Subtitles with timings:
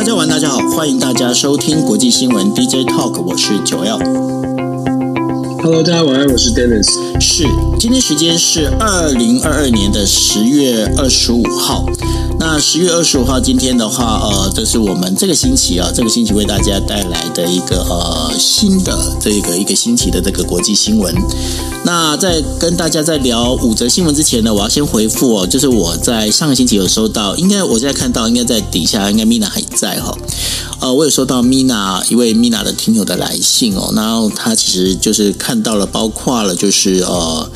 [0.00, 3.98] 大家晚，大家好，欢迎大家收听国际新闻 DJ Talk，我是九 L。
[5.62, 6.88] Hello，大家晚安，我是 Dennis。
[7.20, 7.44] 是，
[7.78, 11.84] 今天时间是二零二二年的十月二十五号。
[12.40, 21.14] 那十月二十五号今天的话，呃，这是我们这个星期啊，这个星期为大家带来的一个呃新的这个一个星期的这个国际新闻。
[21.84, 30.16] 那在跟大家在聊五则新闻之前呢，我要先回复哦，就是我在上个星期有收到，应该我现在看到应该在底下，应该 Mina 还在哈、
[30.80, 37.50] 呃，我有收到 Mina 一位 Mina 的听友的来信哦，然后他其实就是看到了，包括了就是呃。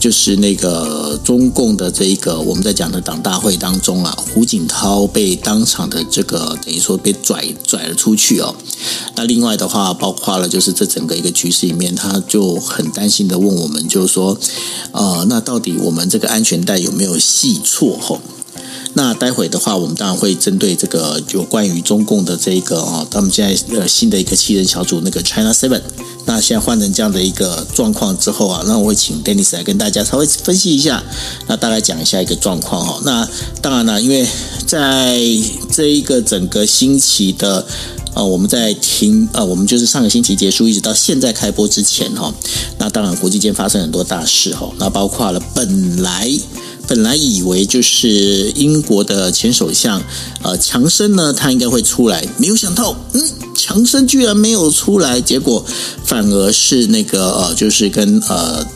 [0.00, 8.54] 就是那个中共的这一个我们在讲的党大会当中啊，胡锦涛被当场的这个等于说被拽拽了出去哦。
[9.16, 14.38] 那另外的话，包括了就是这整个一个局势里面，他就很担心的问我们，就是说，
[14.92, 18.20] 呃，那到底我们这个安全带有没有系错吼？
[18.94, 25.82] 那待会的话，我们当然会针对这个有关于中共的这个哦，他们现在呃新的一个七人小组那个 China Seven。
[26.24, 31.02] 那现在换成这样的一个状况之后啊，那我会请 Dennis 来跟大家稍微分析一下，
[31.46, 33.00] 那大概讲一下一个状况哈。
[33.04, 33.26] 那
[33.62, 34.26] 当然了，因为
[34.66, 35.18] 在
[35.72, 37.64] 这一个整个星期的
[38.12, 42.34] 呃，我们在停呃，我们就是上个星期结束一直到现在开播之前哈，
[42.78, 46.30] 那当然国际间发生很多大事哈，那包括了本来。
[46.88, 48.08] 本来以为就是
[48.52, 50.02] 英国的前首相，
[50.42, 53.22] 呃，强生呢，他应该会出来，没有想到，嗯，
[53.54, 55.62] 强生居然没有出来，结果
[56.02, 58.66] 反而是那个呃，就是跟呃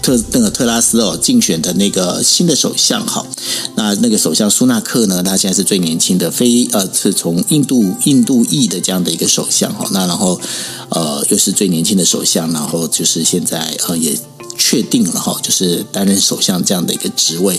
[0.00, 3.26] 特那个特拉斯哦竞选的那个新的首相哈，
[3.74, 10.40] 那那个首相苏纳克呢，他现在是最年轻的，非呃是从印度印度裔的这样的一个首相哈，那然后
[10.88, 14.18] 呃又是最年轻的首相，然后就是现在呃也。
[14.58, 17.58] 确定了哈，就是担任首相这样的一个职位，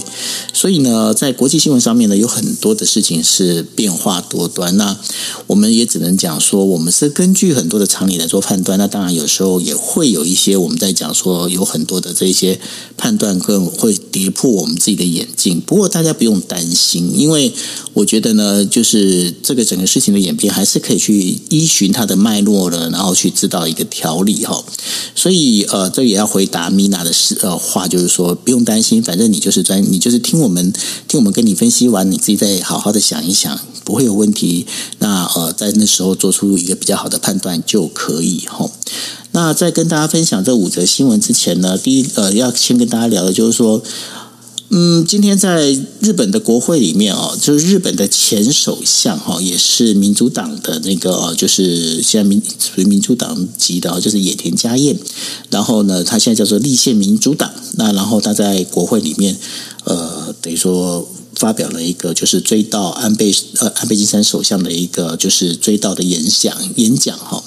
[0.53, 4.75] 所以呢，在国际新闻上面呢，有很多的事情是变化多端。
[4.75, 4.97] 那
[5.47, 8.77] 我们也只能讲说，我们是根据很多的常理来做判断。
[8.77, 12.59] 那当然，有时候也会有一些我们在讲说，有很多的这些
[12.97, 15.61] 判断更会跌破我们自己的眼镜。
[15.61, 17.53] 不过大家不用担心，因为
[17.93, 24.61] 我觉得呢，就是这个整个事情的演变，还是可以去依循它的脉络的，然后去知道一个条理哈。
[25.15, 26.88] 所以呃，这也要回答咪。
[26.89, 30.73] 那的是呃话就是说不用担心，反正你就是专，你就是听我们
[31.07, 34.65] 听我们跟你分析完，你自己再好好的想一想，不会有问题。
[34.99, 38.71] 那呃在那时候做出一个比较好的判断就可以吼。
[39.31, 43.81] 那在跟大家分享这五则新闻之前呢，第一呃要先跟大家聊的就是说。
[44.71, 54.95] 嗯，今天在日本的国会里面哦，就是日本的前首相哈，也是民主党的那个哦，就是现在民属于民主党籍的，就是野田佳彦。
[55.49, 57.51] 然后呢，他现在叫做立宪民主党。
[57.77, 59.35] 那然后他在国会里面，
[59.85, 67.43] 呃，等于说发表了一个就是追悼安倍呃安倍晋三首相的一个就是追悼的演讲演讲哈。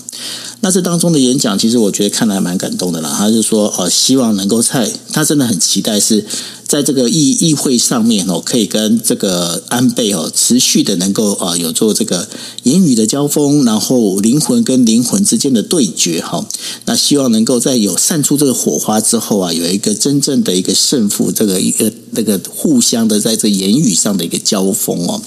[0.65, 3.13] 那这当中的演讲，其实我觉得看来蛮感动的啦。
[3.19, 6.25] 他就说，呃，希望能够在，他真的很期待是
[6.67, 12.29] 在这个议议会上面哦，可以跟这个安倍哦，持续的能够啊有做这个
[12.63, 16.47] 言语的交锋，然后灵魂跟灵魂之间的对决哈。
[16.87, 25.21] 那希望能够在有散出这个火花之后啊，有一个真正的一个胜负，这个一个那个互相的在这言语上的一个交锋哦。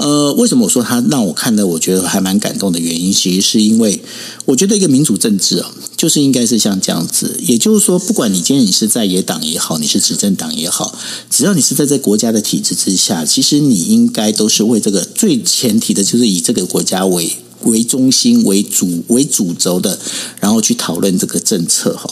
[0.00, 4.00] 呃，为什么我说他让我看的，我觉得还蛮感动的原因，其实是因为
[4.46, 7.38] 我觉得一个民主政治啊，就是应该是像这样子。
[7.42, 19.98] 也就是说，不管你今天你是在野党也好，你是执政党也好，只要你是在这国家的体制之下，其实你应该都是为这个最前提的，就是以这个国家为为中心、为主、为主轴的，
[20.40, 22.10] 然后去讨论这个政策哈。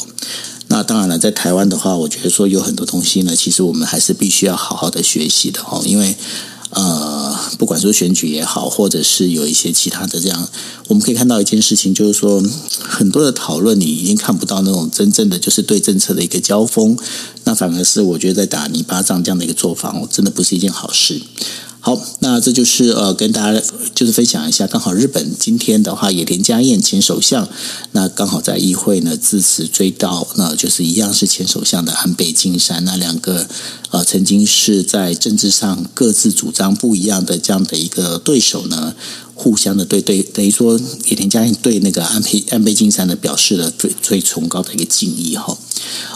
[0.66, 6.14] 那当然了，在台湾的话，我觉得说有很多东西呢，其实我们还是必须要好好的学习的哈，因为。
[6.70, 10.48] 呃，不管说选举也好，或者是有一些其他的这样，
[10.88, 12.42] 我们可以看到一件事情，就是说
[12.78, 16.96] 很多的讨论，你已经看不到那种真正的就是对政策的一个交锋，
[17.44, 21.22] 那反而是我觉得在打泥巴仗这样的一个做法，哦，真的不是一件好事。
[21.88, 23.62] 好，那这就是呃，跟大家
[23.94, 27.48] 就是分享一下，刚好日本今天的话，野田佳彦前首相，
[27.92, 33.48] 那刚好在议会呢致辞追悼，那就是一样是前首相的安倍晋三，那两个
[33.90, 38.94] 呃曾经是在政治上各自主张不一样的这样的一个对手呢，
[39.38, 45.56] 互相的对对，等于说野田佳彦对那个安倍安倍晋三的表示了最最崇高的一个敬意哈。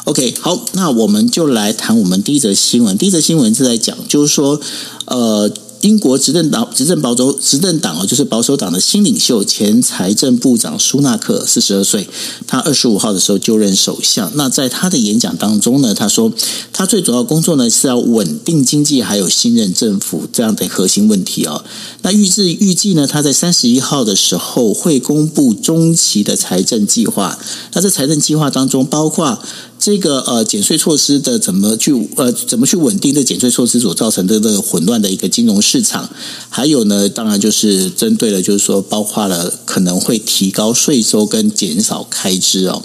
[0.05, 4.61] OK，好，那我们就来谈我们第一则新闻，第一则新闻是在讲，就是说。
[5.05, 5.51] 呃，
[5.83, 12.09] 英国执政党执政保守执政党哦，就是保守党的新领袖前财政部长苏纳克，四十二岁，
[12.47, 14.31] 他二十五号的时候就任首相。
[14.35, 16.33] 那在他的演讲当中呢，他说
[16.73, 21.65] 他最主要工作呢是要稳定经济，还有新任政府这样的核心问题哦。
[22.03, 27.39] 那预计预计呢，他在三十一号的时候会公布中期的财政计划。
[27.73, 29.43] 那这财政计划当中包括。
[29.85, 36.09] 这个呃减税措施的怎么去呃怎么去稳定这减税措施所造成的这个混乱的一个金融市场，
[36.49, 42.85] 还有呢，当然就是针对了，就是说包括了可能会提高税收跟减少开支哦。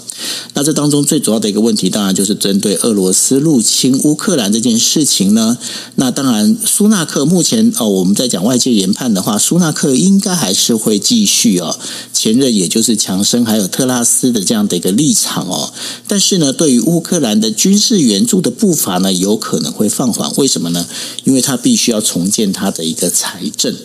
[0.54, 5.56] 那这当中最主要的一个问题，当然就是针对俄罗斯入侵乌克兰这件事情呢。
[5.94, 11.78] 那当然，苏纳克目前哦，我们在讲外界研判的话，苏纳克应该还是会继续哦，
[12.12, 15.72] 前任也就是强生还有特拉斯的这样的一个立场哦。
[16.08, 20.32] 但是呢，对于乌克兰的军事援助的步伐呢，有可能会放缓。
[20.36, 20.86] 为什么呢？
[21.24, 23.76] 因为他必须要重建他的一个财政。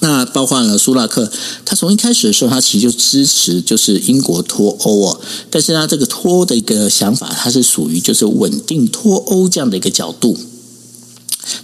[0.00, 1.30] 那包括了苏纳克，
[1.64, 5.20] 他从一开始的时候，他其实就支持就是英国脱欧哦。
[5.48, 10.36] 但是他这个脱欧的一个想法，他是属于就是稳定脱欧这样的一个角度。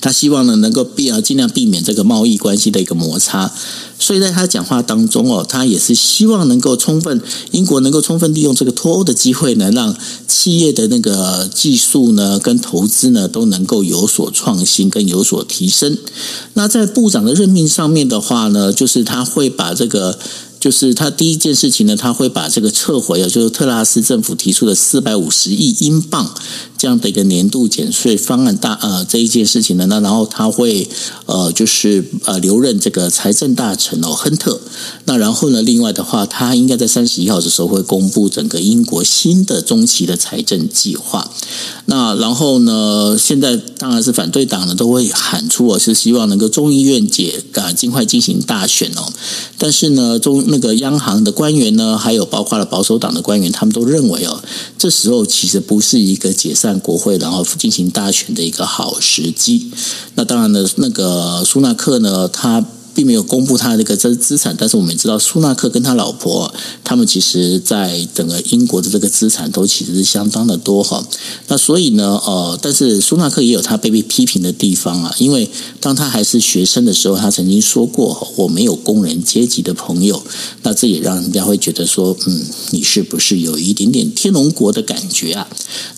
[0.01, 3.53] 他希望呢，能够避啊，尽量避免这个贸易关系的一个摩擦。
[4.01, 7.21] 所以在他讲话当中哦，他也是希望能够充分
[7.53, 9.95] 英国能够充分利用这个脱欧的机会呢，让
[10.27, 15.97] 企业的那个技术呢跟投资呢都能够有所创新跟有所提升。
[16.55, 20.19] 那在部长的任命上面的话呢，就是他会把这个。
[20.61, 26.35] 就是他第一件事情呢，他会把这个撤回啊，就是特拉斯政府提出的四百五十亿英镑
[26.77, 30.87] 这样的一个年度减税方案大呃这一件事情呢，那然后他会
[31.25, 34.61] 呃就是呃留任这个财政大臣哦亨特，
[35.05, 41.31] 那然后呢，另外的话，他应该在三十一号的时候会公布整个英国新的中期的财政计划。
[41.87, 49.13] 那然后呢，现在当然是反对党呢都会喊出我是希望能够众议院解啊尽快进行大选哦，
[49.57, 50.45] 但是呢中。
[50.51, 54.43] 那个央行的官员呢，还有包括了保守党的官员，他们都认为哦，
[54.77, 59.71] 这时候其实不是一个解散国会然后进行大选的一个好时机。
[60.17, 62.65] 那当然呢，那个苏纳克呢，他。
[62.95, 66.53] 并没有公布他的那个资资产，但是我们也知道苏纳克跟他老婆，
[66.83, 71.07] 他们其实在整个英国的这个资产都其实是相当的多哈。
[71.49, 75.49] 那所以呢，呃，但是苏纳克也有他被被批评的地方啊，因为
[75.81, 80.23] 当他还是学生的时候，他曾经说过我没有工人阶级的朋友，
[80.63, 85.49] 那这也让人家会觉得说，嗯，你是不是有一点点天龙国的感觉啊？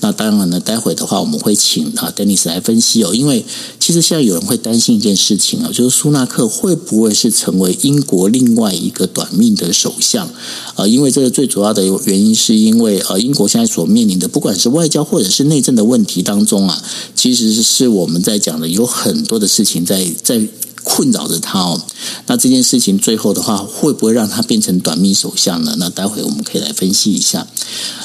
[0.01, 3.45] 那当然呢，待会的话我们会请啊 Dennis 来分析哦，因为
[3.79, 6.77] 其实现在有人会担心一件事情啊，就是苏纳克会。
[6.87, 10.29] 不会是成为英国另外一个短命的首相，
[10.77, 16.83] 呃，因为这个最主要的原因是因为呃，英国现在所面临的不管是外交或者是内政的问题当中啊，
[17.15, 20.47] 其实是我们在讲的有很多的事情在在
[20.85, 21.81] 困扰着他哦。
[22.27, 25.77] 那这件事情最后的话，会不会让他变成短命首相呢？
[25.79, 27.47] 那待会我们可以来分析一下。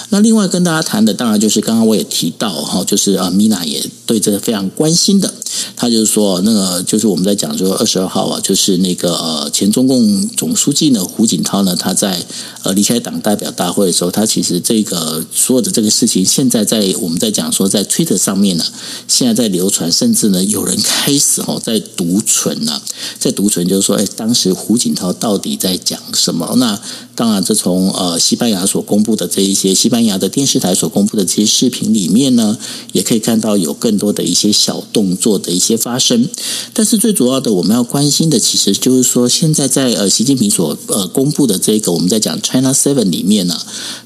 [0.09, 5.33] 那另外跟大家谈的，当然就是刚刚我也提到哈，就是啊，米娜也对这个非常关心的。
[5.79, 12.25] 他就是说，那个就是我们在讲说二十二号啊，就是那个呃前中共总书记呢胡锦涛呢，他在
[12.63, 18.65] 呃离开党代表大会的时候，他其实这个所有的这个事情，现在在我们在讲说在 Twitter 上面呢，
[19.07, 22.81] 现在在流传，甚至呢有人开始哦在独存呢，
[23.19, 26.55] 在独存就是说，哎，当时胡锦涛到底在讲什么？
[26.57, 26.81] 那
[27.13, 32.57] 当然，这从呃西班牙所公布的这一些西班牙的电视台所公布的这些视频里面呢，
[32.93, 36.29] 也可以看到有更多的一些小动作的一些些发生，
[36.73, 43.59] 但是最主要的我们要关心的，其实就是说，现在在呃习近平所呃公布的这个我们在讲 China Seven 里面呢，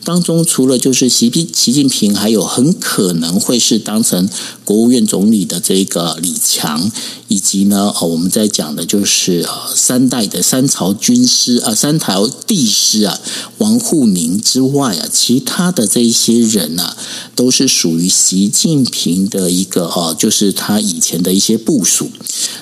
[0.04, 4.28] 当中除了就是习近习近平，还有很可能会是当成
[4.66, 6.92] 国务院总理的这个李强，
[7.28, 13.20] 以及呢呃我们在讲的就是呃三代的三朝军师啊，三朝帝师啊，
[13.60, 16.98] 王沪宁之外啊，其他的这一些人啊，
[17.36, 22.10] 都是属于习近平的一个哦，就是他以前的一些些部署。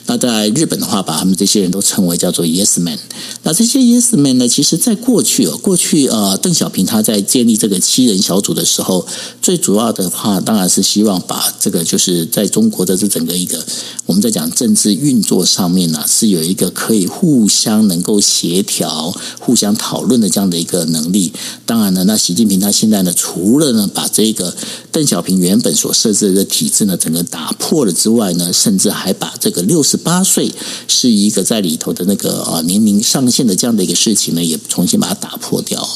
[0.05, 2.97] 那在日本的话，把他们这些人都称为叫做 Yes Man。
[3.43, 9.05] 那这些 Yes Man 呢，其实在过去哦，过去呃，邓小平他在建立这个七人小组的时候，
[9.39, 13.63] 最主要的话当然是希望把这个就是在中国的这整个一个
[14.07, 21.31] 我们在讲政治运作上面呢，是有一个可以互相能够协调、互相讨论的这样的一个能力。
[21.67, 24.55] 当然呢，那习近平他现在呢，除了呢把这个
[24.91, 30.51] 邓小平原本所设置的体制呢整个打破了之外呢，甚至还把这个六十八岁
[30.87, 35.87] 是一个在里头的那个啊年龄上限的这样的一个事情呢，也重新把它打破掉。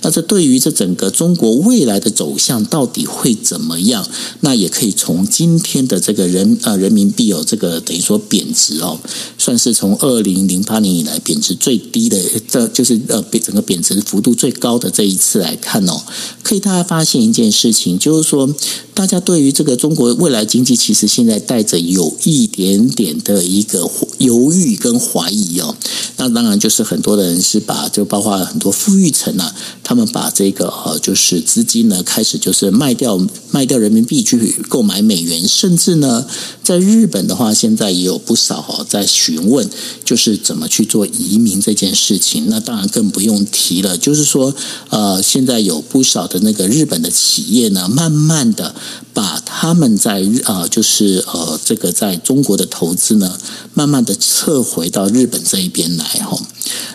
[0.00, 4.06] 那这对于这整个中国未来的走向到底会怎么样？
[4.40, 8.98] 那也可以从今天的这个人呃人民币有这个等于说贬值哦，
[9.36, 12.18] 算是从二零零八年以来贬值最低的，
[12.48, 16.00] 这就是呃整个贬值幅度最高的这一次来看哦，
[16.42, 18.54] 可以大家发现一件事情，就是说
[18.94, 25.76] 大家对于这个中国未来经济，其实现在带着有一点点的一个犹豫跟怀疑哦。
[26.16, 29.54] 那当然就是很多的人是把就包括很多富裕层啊。
[29.84, 33.18] 他们把这个呃，就是资金呢，开始就是卖掉
[33.50, 36.26] 卖掉人民币去购买美元，甚至呢，
[36.62, 39.66] 在日本的话，现在也有不少哦在询问，
[40.04, 42.48] 就是怎么去做移民这件事情。
[42.50, 44.54] 那当然更不用提了，就是说
[44.90, 48.74] 呃，现在有不少的那个日本的企业呢，慢慢的
[49.14, 53.38] 把他们在呃，就是呃，这个在在中国的投资呢，
[53.74, 56.38] 慢慢的撤回到日本这一边来哈。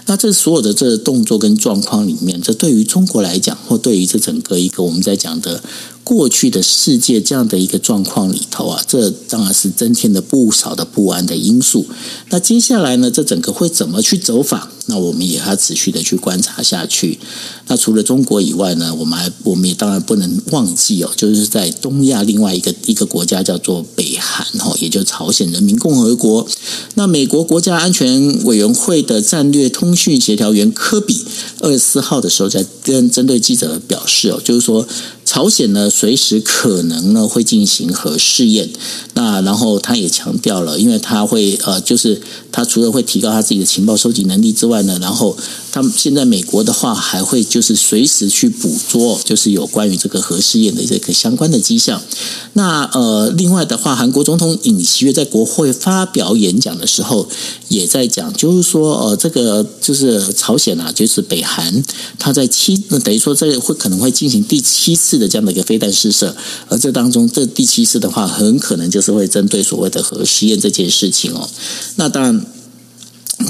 [0.05, 5.63] 那这所有的这动作跟状况里面，这对于中国来讲，或对于这整个一个我们在讲的。
[6.03, 11.85] 过去的世界这样的一个状况里头啊，这当然是增添了不少的不安的因素。
[12.29, 14.69] 那接下来呢，这整个会怎么去走法？
[14.87, 17.17] 那我们也要持续的去观察下去。
[17.67, 26.45] 那除了中国以外呢，我们还我们也当然不能忘记哦，就是在东亚另外一个一个国家叫做北韩哦，也就是朝鲜人民共和国。
[26.95, 31.23] 那美国国家安全委员会的战略通讯协调员科比
[31.61, 34.85] 二十四号的时候在跟针对记者表示哦，就是说。
[35.33, 38.69] 朝鲜呢，随时可能呢会进行核试验。
[39.15, 42.21] 那然后他也强调了，因为他会呃，就是
[42.51, 45.35] 他除了会提高他自己的情报收集能力之外呢，然后
[45.71, 51.99] 他们现在美国的话还会就是随时去捕捉，就是有关于这个核试验的这个相关的迹象。
[52.53, 57.27] 那呃，另外的话，韩国总统尹锡悦在国会发表演讲的时候，
[57.69, 61.83] 也在讲，就是说呃，这个就是朝鲜啊，就是北韩，
[62.19, 66.35] 他在七，那等于说这个会可能会进行第七次这样的一个飞弹试射，
[66.69, 71.49] 而这当中这第七次的话，很可能就是会针对所谓的核试验这件事情哦。
[71.95, 72.45] 那当然，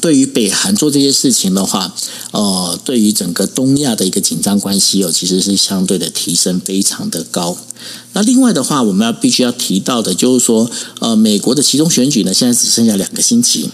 [0.01, 1.93] 对于北韩做这些事情的话，
[2.31, 7.57] 呃，对于整个东亚的一个紧张关系哦，其实是相对的提升非常的高。
[8.13, 13.69] 那另外的话，我们要必须要提到的，就是说，呃，美国的其中选举呢，现在只剩下两个星期。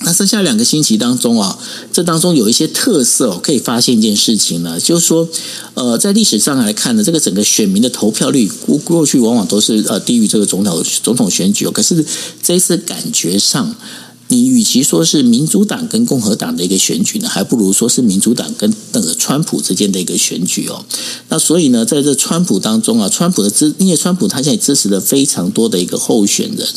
[0.00, 1.58] 那剩下两个星期当中啊，
[1.92, 5.28] 这当中有一些特色哦，可以发现一件事情呢，就是说，
[5.74, 12.04] 呃，在历史上来看呢，这个整个选民的投票率过过去往往都是呃低于这个总统总统选举哦，可是
[12.42, 13.74] 这一次感觉上。
[14.28, 20.84] 你与其说是民主党跟共和党的一个选举呢，还不如说是民主党跟那个川普之间的一个选举哦。
[21.30, 26.68] 那所以呢，在这川普当中啊，川普的支，因为川普他现在支持了非常多的一个候选人。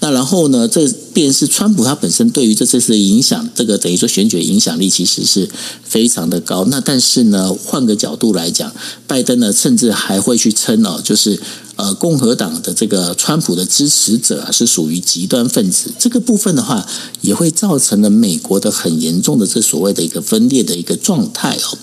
[0.00, 5.48] 那然后呢，这便是川普他本身对于这次的影响，这个等于说选举影响力其实是
[5.82, 6.64] 非常的高。
[6.66, 8.72] 那但是呢，换个角度来讲，
[9.08, 11.40] 拜登呢，甚至还会去称哦，就是。
[11.76, 15.92] 呃，共和党的这个川普的支持者啊，是属于极端分子。
[15.98, 16.86] 这个部分的话，
[17.20, 21.78] 也会造成了美国的很严重的这所谓的一个分裂的一个状态哦。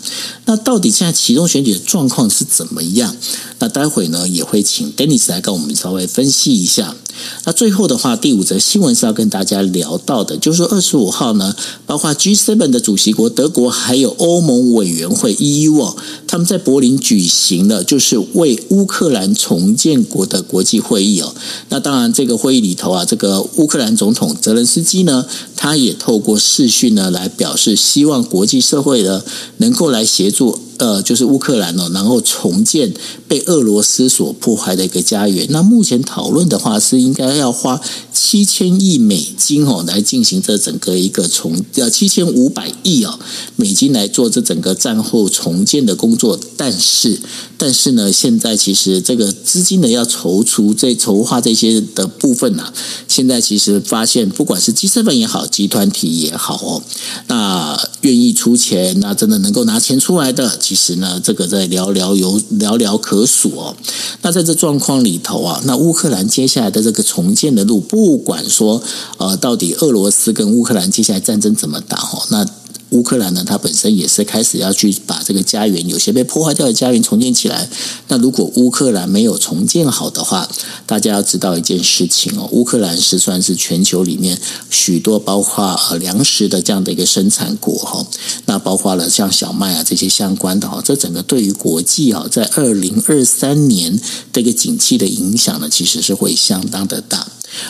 [0.46, 3.16] 那到底现在其中选举的状况是怎么样？
[3.60, 6.96] 那待会呢，也会请 Dennis 来跟我们稍微分析一下。
[7.44, 11.54] 那最后的话，第五则新闻是要跟大家聊到的，就是说二十五号呢，
[11.86, 15.96] 包括 G7 的主席国德国，还有欧盟委员会 EU 哦，
[16.26, 21.34] 他们在柏林举行了就是为乌克兰重建国的国际会议哦。
[21.70, 29.24] 那当然，这个会议里头啊，这个乌克兰总统泽连斯基呢，他也透过视讯呢来表示，希望国际社会呢
[29.58, 30.60] 能够来协助。
[30.82, 32.92] 呃，就是乌克兰哦，然后重建
[33.28, 35.46] 被俄罗斯所破坏的一个家园。
[35.52, 37.80] 那目前讨论的话，是应该要花
[38.12, 43.20] 七千亿美金哦，来进行这整个一个重，要七千五百亿哦
[43.58, 46.40] 美金来做这整个战后重建的工作。
[46.58, 47.20] 但是，
[47.60, 52.74] 但是呢，现在其实这个资金呢要筹出这筹划这些的部分呢、啊，
[53.08, 56.82] 现在其实发现，不管是 G7 也好，集团体也好哦，
[57.28, 60.58] 那愿意出钱，那真的能够拿钱出来的。
[60.72, 63.76] 其实呢，这个在寥寥有寥寥可数哦。
[64.22, 68.82] 那在这状况里头啊，那乌克兰接下来的这个重建的路，不管说
[69.18, 72.46] 呃，到底俄罗斯跟乌克兰接下来战争怎么打哦，那
[72.92, 77.70] 乌克兰呢，它本身也是开始要去把这个家园，有些被破坏掉的家园重建起来。
[78.08, 80.50] 那如果乌克兰没有重建好的话，
[80.86, 88.06] 大家要知道一件事情哦，乌克兰是算是全球里面许多包括呃粮食的这样的一个生产国哈。
[88.46, 94.00] 那包括了像小麦啊这些相关的哈，这整个对于国际啊，在二零二三年
[94.34, 97.26] 这个景气的影响呢，其实是会相当的大。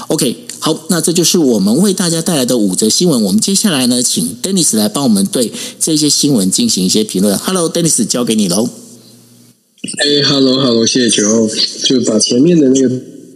[0.07, 3.23] OK，好，那这就是我们为大家带来的五则新闻。
[3.23, 7.35] 我们接下来呢，请 Dennis 来帮我们对这些新闻进行一些评论。
[7.35, 8.69] Hello，Dennis，交给你喽。
[9.97, 11.49] 哎，Hello，Hello，谢谢九欧，
[11.85, 12.87] 就把前面的那个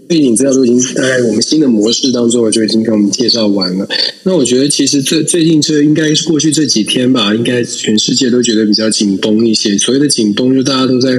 [0.08, 3.90] 背景资料都已经大概我们新的模式当中，我就已经给我们介绍完了。
[4.22, 9.76] 那我觉得其实最最近这应该是过去这几天吧，应该全世界都觉得比较紧绷一些。
[9.80, 11.10] 所谓的紧绷，就大家都在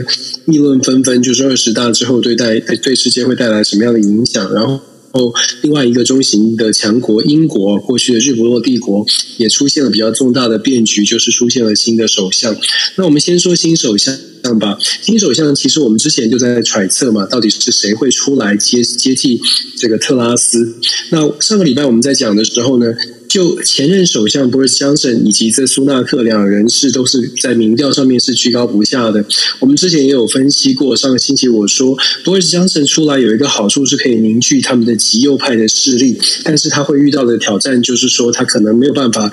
[0.47, 4.79] 议论纷纷，就是二十大之后对带对世界会带来什么样的影响，然后。
[5.17, 5.33] 后，
[5.63, 9.05] 另外一个中型的强国英国，过去的日不落帝国，
[9.39, 12.55] 也出现了比较重大的变局，就是出现了新的首相。
[12.97, 14.15] 那我们先说新首相
[14.59, 14.79] 吧。
[15.01, 19.41] 新首相其实我们之前就在揣测嘛，到底是谁会出来接接替
[19.77, 20.77] 这个特拉斯？
[21.11, 22.87] 那上个礼拜我们在讲的时候呢，
[23.29, 29.25] 就前任首相 Boris Johnson 以及这苏纳克两人是都是在民调上面是居高不下的。
[29.61, 39.31] 我们之前也有分析过，上个星期我说 Boris Johnson 出来有一个好处是可以凝聚他们的极右派的势力，但是他会遇到的挑战就是说他可能没有办法。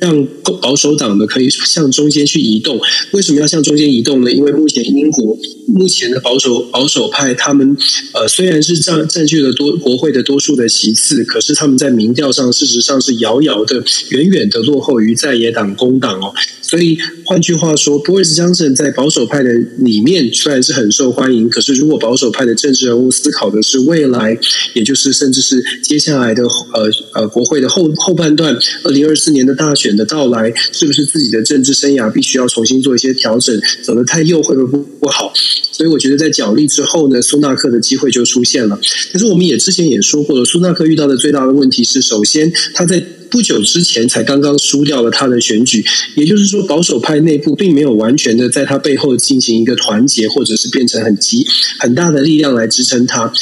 [0.00, 0.26] 让
[0.60, 2.78] 保守党的可以向中间去移动，
[3.12, 4.30] 为什么要向中间移动呢？
[4.30, 7.76] 因为目前英国目前的保守保守派，他们
[8.12, 16.34] 呃虽然是占占据了多国会的多数的席次，可是他们在民调上事实上是遥遥的、远远的落后于在野党工党哦。
[16.60, 24.36] 所以换句话说 boss 先生在保守派的里面虽然是很受欢迎，可是如果保守派的政治人物思考的是未来，
[24.74, 29.94] 也就是甚至是接下来的呃呃国会的后后半段，二零二四年的大选。
[29.94, 33.56] 的到来，是不是自己的政治生涯必须要重新做一些调整？
[33.84, 35.32] 走得太右会不会不不好？
[35.72, 38.78] 所以我觉得在角力之后呢，苏纳克的机会就出现了。
[39.12, 45.84] 可是我们也之前也说过了，苏纳克遇到的最大的问题是，首先他在不久之前才刚刚输掉了他的选举，
[46.14, 51.46] 也就是说保守派内部并没有完全的在他背后进行一个团结，或者是变成很急
[51.80, 53.32] 很大的力量来支撑他。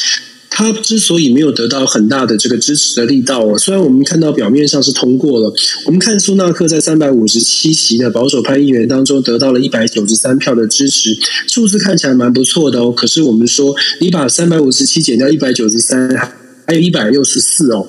[0.55, 5.53] 他之所以没有得到很大的这个支持的力道哦，虽然我们看到表面上是通过了，
[5.87, 11.17] 我们看苏纳克在三百五十七席的保守派议员当中得到了一百九十三票的支持，
[11.49, 12.93] 数字看起来蛮不错的哦。
[12.93, 16.09] 可是我们说，你把三百五十七减掉一百九十三，
[16.67, 17.87] 还有一百六十四哦。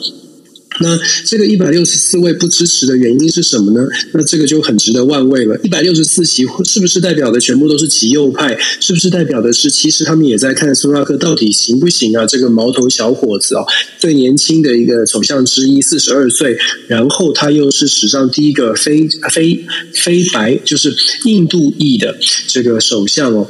[0.82, 3.88] 那这个一百六十四位不支持的原因是什么呢？
[4.12, 5.58] 那这个就很值得玩味了。
[5.63, 8.58] 一百六十四席是不是代表的全部都是极右派？
[8.80, 12.25] 是不是代表的是其实他们也在看苏纳克到底行不行啊？
[12.25, 13.65] 这个毛头小伙子哦，
[14.00, 20.95] 最年轻的一个首相之一，四十二岁，然后他又是史上第一个非非非白，就是
[21.26, 22.17] 印度裔的
[22.48, 23.48] 这个首相哦。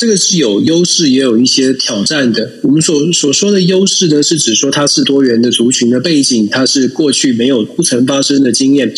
[0.00, 2.50] 这个是有优势，也有一些挑战的。
[2.62, 8.94] 我们所所说的优势呢，是指说它是多元的族群的背景，它是过去没有不曾发生的经验。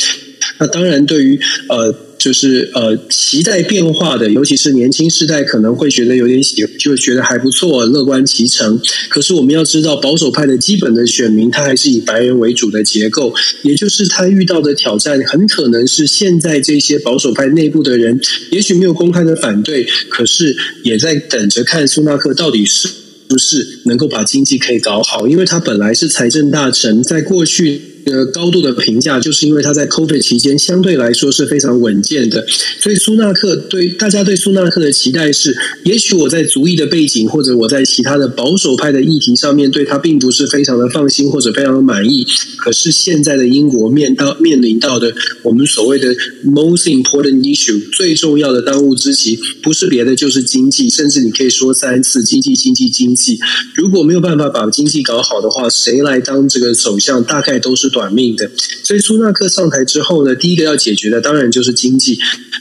[0.59, 1.93] 那当然，对于呃。
[2.23, 8.81] 就是呃，期待变化的，尤其是年轻世代可能会觉得有点喜，就觉得还不错，乐观其成。
[9.09, 18.21] 可是我们要知道，保守派的基本的选民，他还是以白人为主的结构，也就是他遇到的挑战，很可能是现在这些保守派内部的人，
[18.53, 22.87] 也许没有公开的反对，可是也在等着看苏纳克到底是
[23.27, 27.92] 不是能够把经济可以搞好，因为他本来是财政大臣，在过去。
[28.05, 32.45] 呃，高度的评价，就是因为他在 COVID 期间相对来说是非常稳健的，
[32.81, 46.13] 所以苏纳克对大家对苏纳克的期待是，也许我在族裔的背景或者我在其他的保守派的议题上面对他并不是非常的放心或者非常的满意，可是现在的英国面到面临到的我们所谓的
[46.45, 53.39] most important issue 最重要的当务之急，不是别的就是经济，甚至你可以说三次经济经济经济，
[53.77, 57.92] 如果没有办法把经济搞好的话，谁来当这个首相，大概都是。
[57.93, 58.51] 短命的，
[58.83, 62.19] 所以苏纳克上台之后呢，第一个要解决的当然就是经济。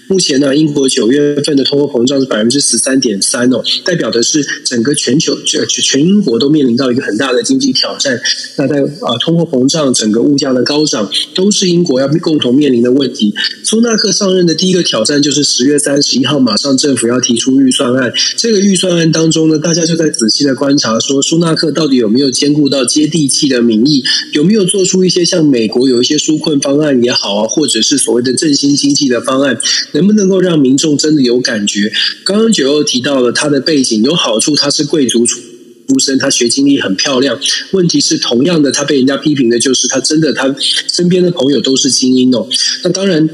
[0.08, 8.20] 目前呢，英国九月份的通货膨胀是百分之十三点三哦，代表的是整个全球、全全英国都面临到一个很大的经济挑战。
[8.58, 13.34] 那在啊，通货膨胀、整个物价的高涨，都是英国要共同面临的问题。
[13.64, 18.12] 苏纳克上任的第一个挑战就是十月三十一号，马上政府要提出预算案。
[18.36, 25.21] 这个预算案当中呢，大家就在仔细的观察，说苏纳克到底有没有兼顾到接地气的民意，有没有做出一些。
[25.26, 29.58] 像美国有一些纾困方案也好啊，或者是所谓的振兴经济的方案，
[29.94, 31.92] 能不能够让民众真的有感觉？
[32.24, 35.40] 刚刚九又提到了他的背景有好处，他是贵族出
[35.88, 37.40] 出身，他学经历很漂亮。
[37.72, 40.56] 问题是同样的，他被人家批评的就是他真的他
[40.88, 42.48] 身边的朋友都是精英哦。
[42.84, 43.30] 那当然。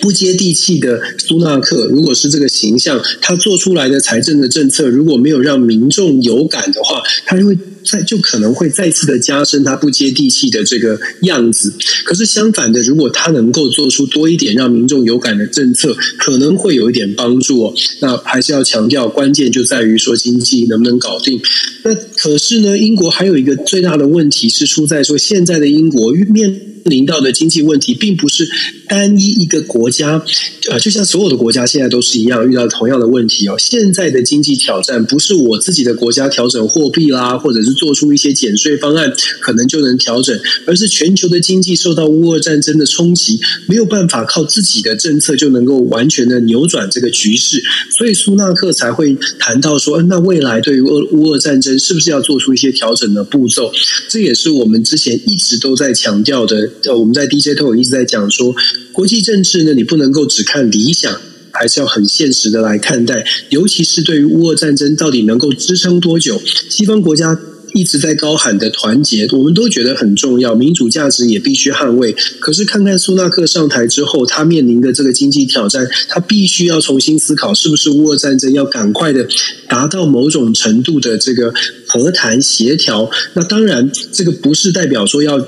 [0.00, 11.72] 不接地气的苏纳克，如果是这个形象，他做出来的财政的政策如果没有让民众有感的话，他就会再就可能会再次的加深他不接地气的这个样子。
[12.04, 17.74] 可是相反的，如果他能够做出多一点让民众有感的政策，可能会有一点帮助哦。
[18.00, 21.40] 那还是要强调，关键就在于说经济能不能搞定。
[21.84, 26.71] 那可是呢，英国还有一个最大的问题是出在说，现在的英国面。
[26.84, 28.48] 临到的经济问题，并不是
[28.88, 30.22] 单一一个国家，
[30.70, 33.56] 呃，就像所有的国家现在都是一样遇到同样的问题哦。
[33.58, 47.62] 现在的经济挑战不是我自己的国家调整货币啦，或者是做出一些减税方案可能就能调整，而是全球的经济受到乌俄战争的冲击，没有办法靠自己的政策就能够完全的扭转这个局势，
[47.96, 53.72] 所以苏纳克才会谈到说，那未来对于俄乌俄战争是不是要做出一些调整的步骤？
[54.08, 56.71] 这也是我们之前一直都在强调的。
[56.96, 58.54] 我们在 DJ Talk 一直在讲说，
[58.92, 63.24] 国际政治呢，你不能够只看理想，还是要很现实的来看待。
[63.50, 67.38] 尤其是对于乌俄战争到底能够支撑多久，西方国家。
[67.74, 72.14] 一直在高喊的团结，我们都觉得很重要，民主价值也必须捍卫。
[72.38, 79.26] 可是看看苏纳克上台之后，他面临的这个经济挑战，他必须要重新思考，是不是乌俄战争要赶快的
[79.68, 81.52] 达到某种程度的这个
[81.86, 83.10] 和谈协调？
[83.34, 85.38] 那当然，这个不是代表说要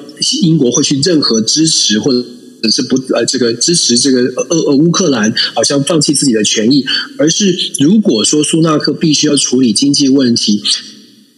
[0.42, 2.24] 英国会去任何支持，或者
[2.70, 6.84] 是不呃这个支持这个呃呃乌克兰，好像放弃自己的权益，
[7.18, 10.62] 而是如果说苏纳克必须要处理经济问题，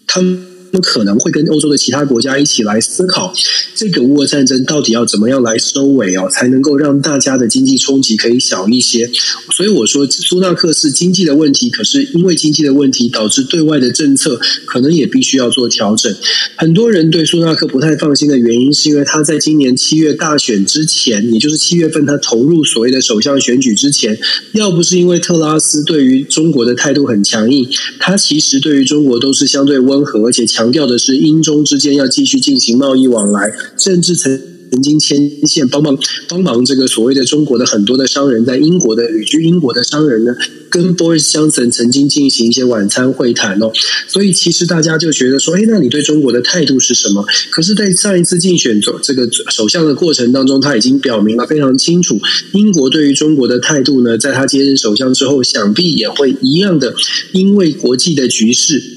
[0.06, 0.55] 他们。
[0.80, 3.32] 可能会跟欧洲的其他国家一起来思考，
[3.74, 9.10] 这个乌俄战争到底要怎么样来收尾哦，才能够让大家的经济冲击可以小一些。
[9.54, 16.14] 所以我说，苏纳克是经济的问题，可是因为经济的问题，导致对外的政策可能也必须要做调整。
[16.56, 24.18] 很多人对苏纳克不太放心的原因，是因为他在今年七月大选之前，也就是七月份他投入所谓的首相选举之前，
[24.52, 27.66] 要不是因为特拉斯对于中国的态度很强硬，
[27.98, 30.65] 他其实对于中国都是相对温和而且强。
[30.66, 34.36] 强调的是，英中之间要继续进行贸易往来，甚至曾
[34.72, 35.96] 曾经牵线帮忙
[36.28, 40.34] 帮忙这个所谓的中国的很多的商人，在英国的旅居英国的商人呢，
[40.68, 43.70] 跟 Boris Johnson 曾经进行一些晚餐会谈哦。
[44.08, 47.24] 所以其实大家就觉得说，哎，那你对中国的态度是什么？
[47.50, 52.20] 可是，在上一次竞选这个首相的过程当中，他已经表明了非常清楚，
[52.52, 56.92] 英国对于中国的态度呢，在他接任首相之后，想必也会一样的，
[57.30, 58.95] 因为国际的局势。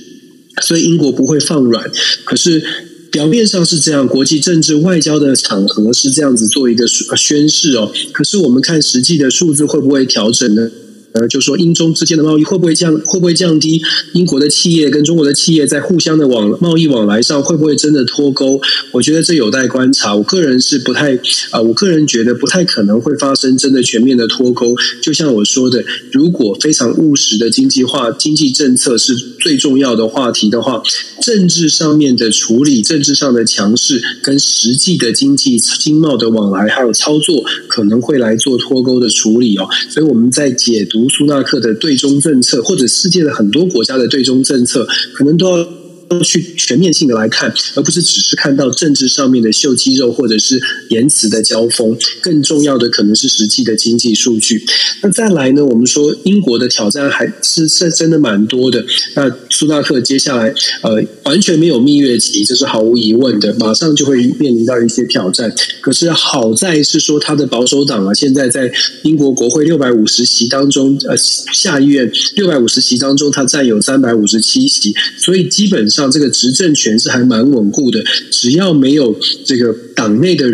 [0.62, 1.89] 所以英国不会放软，
[2.24, 2.63] 可是
[3.12, 7.91] 表面上是这样，国际政治外交的场合是这样子做一个宣誓哦。
[8.12, 10.69] 可是我们看实际的数字会不会调整呢？
[11.13, 12.95] 呃，就说英中之间的贸易会不会降？
[13.00, 13.82] 会不会降低？
[14.13, 18.62] 英国的企业跟中国的企业在互相的往贸易往来上，会不会真的脱钩？
[18.91, 20.15] 我觉得这有待观察。
[20.15, 21.19] 我个人是不太
[21.50, 24.76] 啊、我个人觉得不太可能会发生真的全面的脱钩。
[25.02, 30.84] 就像我说的，如果非常务实的经济化、经济政策是最重要的话题的话，
[31.24, 39.67] 政治上面的处理、政治上的强势跟实际的经济经贸的往来还有操作，可能会来做脱钩的处理哦。
[39.89, 40.98] 所以我们在解读。
[40.99, 45.79] 卢苏纳克的对中政策，或者世界的很多国家的对中政策，可能都要。
[46.10, 51.95] 都去全面性的来看，而不是只是看到政治上面的秀肌肉或者是言辞的交锋。
[52.22, 54.65] 更重要的可能是实际的经济数据。
[55.04, 55.63] 那再来呢？
[55.63, 58.84] 我们说英国的挑战还是是真的蛮多的。
[59.13, 65.54] 那苏纳克接下来呃完全没有蜜月期，这是毫无疑问的，马上就会面临到一些挑战。
[65.80, 68.72] 可是好在是说他的保守党啊，现在在
[69.04, 75.98] 英国国会六百五十席当中，呃下议院六百五十席当中，他占有三百五十七席，所以基本上。
[75.99, 80.49] 像这个执政权是还蛮稳固的，只要没有这个党内的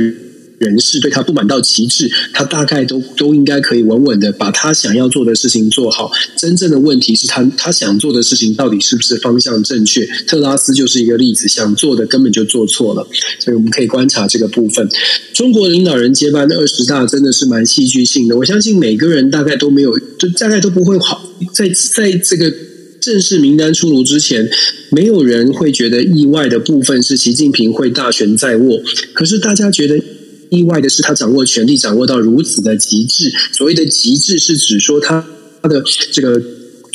[0.58, 6.12] 人士对他不满到极致，他大概都都应该可以稳稳的把他想要做的事情做好。
[6.36, 10.04] 真正的问题是他他想做的事情到底是不是方向正确？
[10.26, 14.90] 特拉斯就是一个例子，想做的根本就做错了，所以我们可以观察这个部分。
[15.34, 22.52] 中国领导人接班的二十大真的是蛮戏剧性的，我相信每个人大概都没有，就大概都不会好在在这个。
[23.06, 24.50] 正式名单出炉之前，
[24.90, 28.82] 没有人会觉得意外的部分是习近平会大权在握。
[29.14, 29.96] 可是大家觉得
[30.50, 33.32] 意外的是，他掌握权力掌握到如此的极致。
[33.52, 35.24] 所谓的极致，是指说他
[35.62, 36.42] 他的这个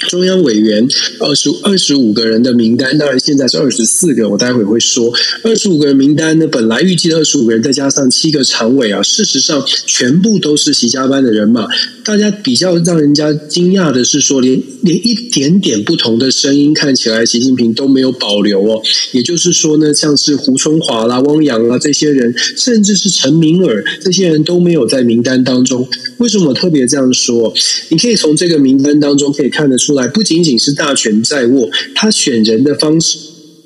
[0.09, 0.87] 中央委员
[1.19, 5.13] 二十二十五个人的名单，当然现在是二十四个，我待会会说
[5.45, 11.69] 二十五个人名单呢，本来预计的二十五个人，再加上七个常委啊，事实上全部都是习家班的人马。
[12.05, 18.83] 大家比较让人家惊讶的是说，连连一点点不同的声音看起来，习近平都没有保留哦。
[19.13, 25.89] 也就是说呢，像是胡春华啦、汪洋啦这些人，甚至是陈敏尔这些人都没有在名单当中。
[26.17, 27.53] 为什么我特别这样说？
[27.91, 33.19] 你可以从这个名单当中可以看得出出来，不仅仅是大权在握，他选人的方式。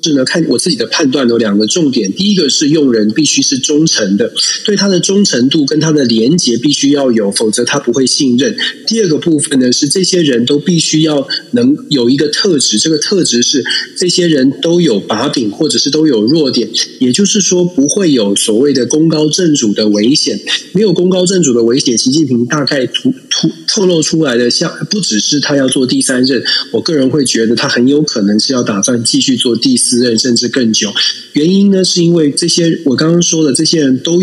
[0.05, 2.13] 是呢，看我自己的判断有两个重点。
[2.13, 4.31] 第一个是用人必须是忠诚的，
[4.63, 8.55] 对他的忠诚度跟他的廉洁必须要有，否则他不会信任。
[8.85, 13.63] 第二个部分呢，是这些人都必须要能有一个特质，这个特质是
[13.97, 20.39] 这些人都有把柄，或者是都有弱点，也就是说不会有所谓的功高震主的危险。
[20.73, 30.93] 没有功高震主的危险，习近平大概突突透露出来的，像不只是他要做第三任，我个人会觉得他很有可能是要打算继续做第四甚至更久。
[31.33, 34.21] 原因呢，是因为这些我刚刚说的这些人都。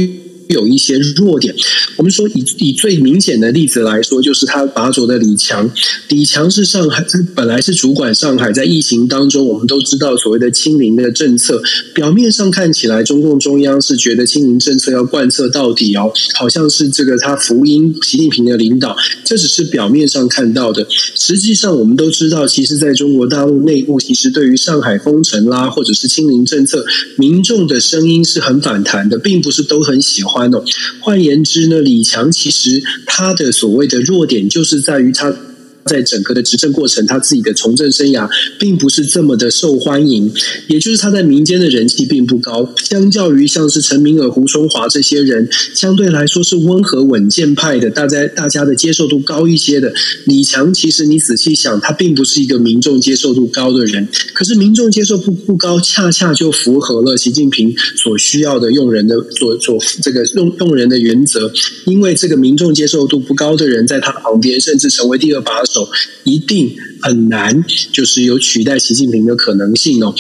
[0.53, 1.55] 有一些弱点，
[1.97, 5.69] 我们说以以最明显的例子来说，就是他拔擢的李强。
[6.09, 11.63] 李强是上海，本来是主管上海，在疫情当中，我们都知道所谓的清零的政策，
[11.95, 20.87] 表面上看起来，中共中央是觉得清零政策要贯彻到底哦，好像是这个他福音习近平的领导，这只是表面上看到的。
[21.15, 26.85] 实际上，我们都知道，其实在中国大陆内部，其实对于上海封城啦，或者是清零政策，
[27.17, 30.42] 民众的声音是很反弹的，并不是都很喜欢。
[31.01, 35.35] 换言之呢，李强其实他的所谓的弱点，就是在于他。
[35.85, 40.33] 在整个的执政过程，他自己的从政生涯并不是这么的受欢迎，
[40.69, 42.73] 也就是他在民间的人气并不高。
[42.77, 49.93] 相较于像是陈敏尔、胡春华这些人，相对来说是温和稳健派的，大家大家的接受度高一些的。
[50.27, 61.51] 李强其实你仔细想，他并不是一个民众接受度高的人，可是民众接受度不高，恰恰就符合了习近平所需要的用人的所所这个用用人的原则，
[61.87, 65.63] 因为这个民众接受度不高的人在他旁边，甚至成为第二把。
[66.25, 70.15] 一定很难，就是有取代习近平的可能性哦。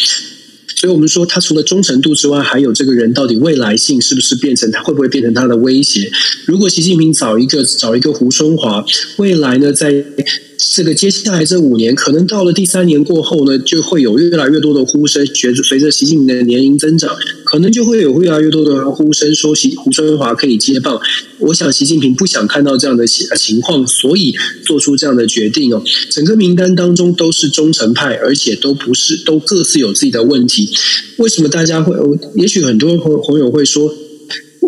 [0.77, 6.11] 所以我们说，他除了忠诚度之外，还有这个人到底未来性是不是变成他会不会变成他的威胁？
[6.47, 8.85] 如果习近平找一个找一个胡春华，
[9.17, 10.05] 未来呢，在。
[10.75, 15.27] 这个接下来这五年，可能到了第三年过后呢，就会有越来越多的呼声。
[15.27, 17.11] 随着随着习近平的年龄增长，
[17.53, 20.99] 可能就会有越来越多的人呼声说习胡春华可以接棒。
[21.38, 24.35] 我想习近平不想看到这样的情况，所以
[24.65, 25.83] 做出这样的决定哦。
[26.11, 30.71] 整个名单当中都是忠诚派，而且都不是都各自有自己的问题。
[31.19, 31.95] 为什么大家会？
[32.37, 33.95] 也许很多朋朋友会说，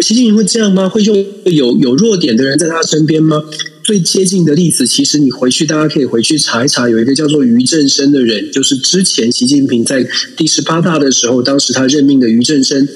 [0.02, 0.86] 习近平会这样吗？
[0.86, 1.16] 会用
[1.46, 3.42] 有有弱点的人在他身边吗？
[3.84, 12.88] 最接近的例子，其实你回去，大家可以回去查一查，有一个叫做俞正声的人，就是之前习近平在第十八大的时候，当时他任命的俞正声。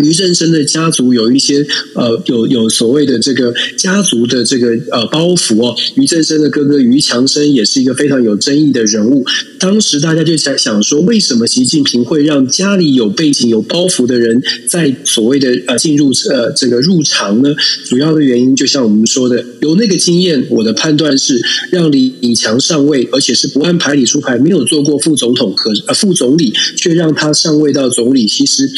[0.00, 5.74] 俞正声的家族有一些呃，有有所谓的这个家族的这个呃包袱哦。
[5.96, 9.24] 俞正声的哥哥俞强生也是一个非常有争议的人物。
[9.58, 17.54] 当时大家就在想说，为什么习近平会让家里有背景、有包袱的人在所谓的呃进入呃这个入常呢？
[17.86, 20.46] 主要的原因就像我们说的，有那个经验。
[20.50, 28.70] 我的判断是，让李李强上位，而且是不按牌理出牌，没有做过副总统，可呃副总理却让他上位到总理，其实。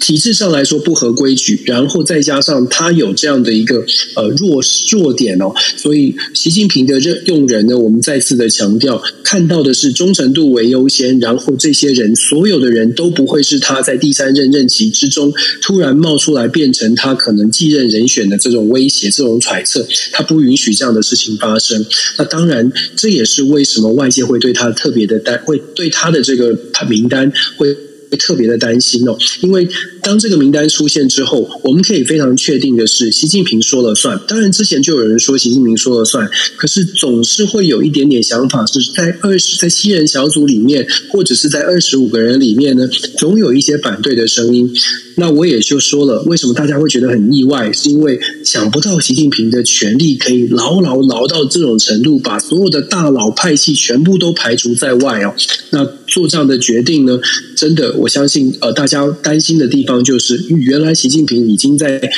[0.00, 3.84] 体制上来说不合规矩，然后再加上他有这样的一个
[4.16, 21.84] 呃弱弱点哦，所以习近平的任用人呢，我们再次的强调，看到的是忠诚度为优先，然后这些人所有的人都不会是他在第三任任期之中突然冒出来变成他可能继任人选的这种威胁、这种揣测，他不允许这样的事情发生。
[22.18, 27.74] 那当然，这也是为什么外界会对他特别的担，会对他的这个名单会。
[28.18, 29.68] 特别的担心哦，因为
[30.02, 34.20] 当这个名单出现之后，我们可以非常确定的是，习近平说了算。
[34.26, 42.88] 当然，之前就有人说习近平说了算，可是总是会有一点点想法，是在二十在七人小组里面，或者是在二十五个人里面呢，
[43.18, 44.72] 总有一些反对的声音。
[45.16, 47.72] 那我也就说了，为什么大家会觉得很意外？
[47.72, 55.34] 是因为想不到习近平的权力可以牢牢牢到这种程度，把所有的大佬派系全部都排除在外哦。
[55.70, 57.20] 那做这样的决定呢，
[57.56, 62.10] 真的，我相信呃，大家担心的地方就是，原来习近平已经在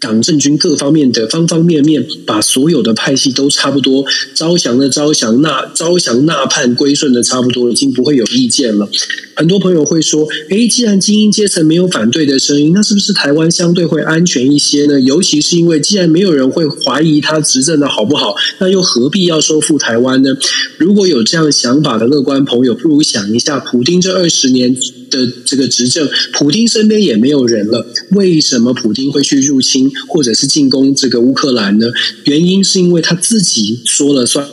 [0.00, 8.88] 党政军各方面的方方面面，把所有的派系都差不多招降的招降，纳招降纳叛归顺的差不多，已经不会有意见了。
[9.34, 15.00] 很多朋友会说：“诶，既然精英阶层没有反对的声音，那是不是台湾相对会安全一些呢？
[15.00, 20.36] 尤其是因为既然没有人会怀疑他执政的好不好，那又何必要收复台湾呢？”
[20.78, 24.74] 如果有这样想法的乐观朋友，不如想一下，普丁这二十年
[25.10, 31.88] 的这个执政，普京身边也没有人了，为什么普京会去入侵或者是进攻这个乌克兰呢？
[32.24, 34.46] 原因是因为他自己说了算。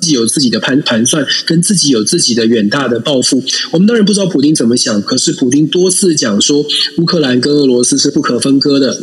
[0.00, 3.42] 自己有自己的盘盘算，跟自己有自己的远大的抱负。
[3.70, 6.62] 我们当然不知道普京怎么想，可是普京多次讲说，
[6.98, 9.00] 乌克兰跟俄罗斯是不可分割的。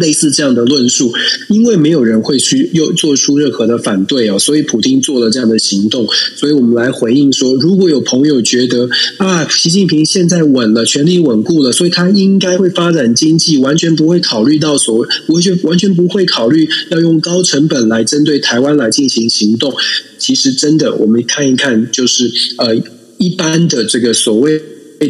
[0.00, 1.12] 类似这样的论述，
[1.48, 6.06] 因为没有人会去又做出任何的反对哦，所以普京做了这样的行动。
[6.36, 19.72] 所以我们来回应说，如果有朋友觉得啊，习近平现在稳了，权力稳固了，所以他应该会发展经济，完全不会考虑到所谓，完全完全不会考虑要用高成本来针对台湾来进行行动。
[20.18, 22.76] 其实真的，我们看一看，就是呃，
[23.18, 24.58] 一般的这个所谓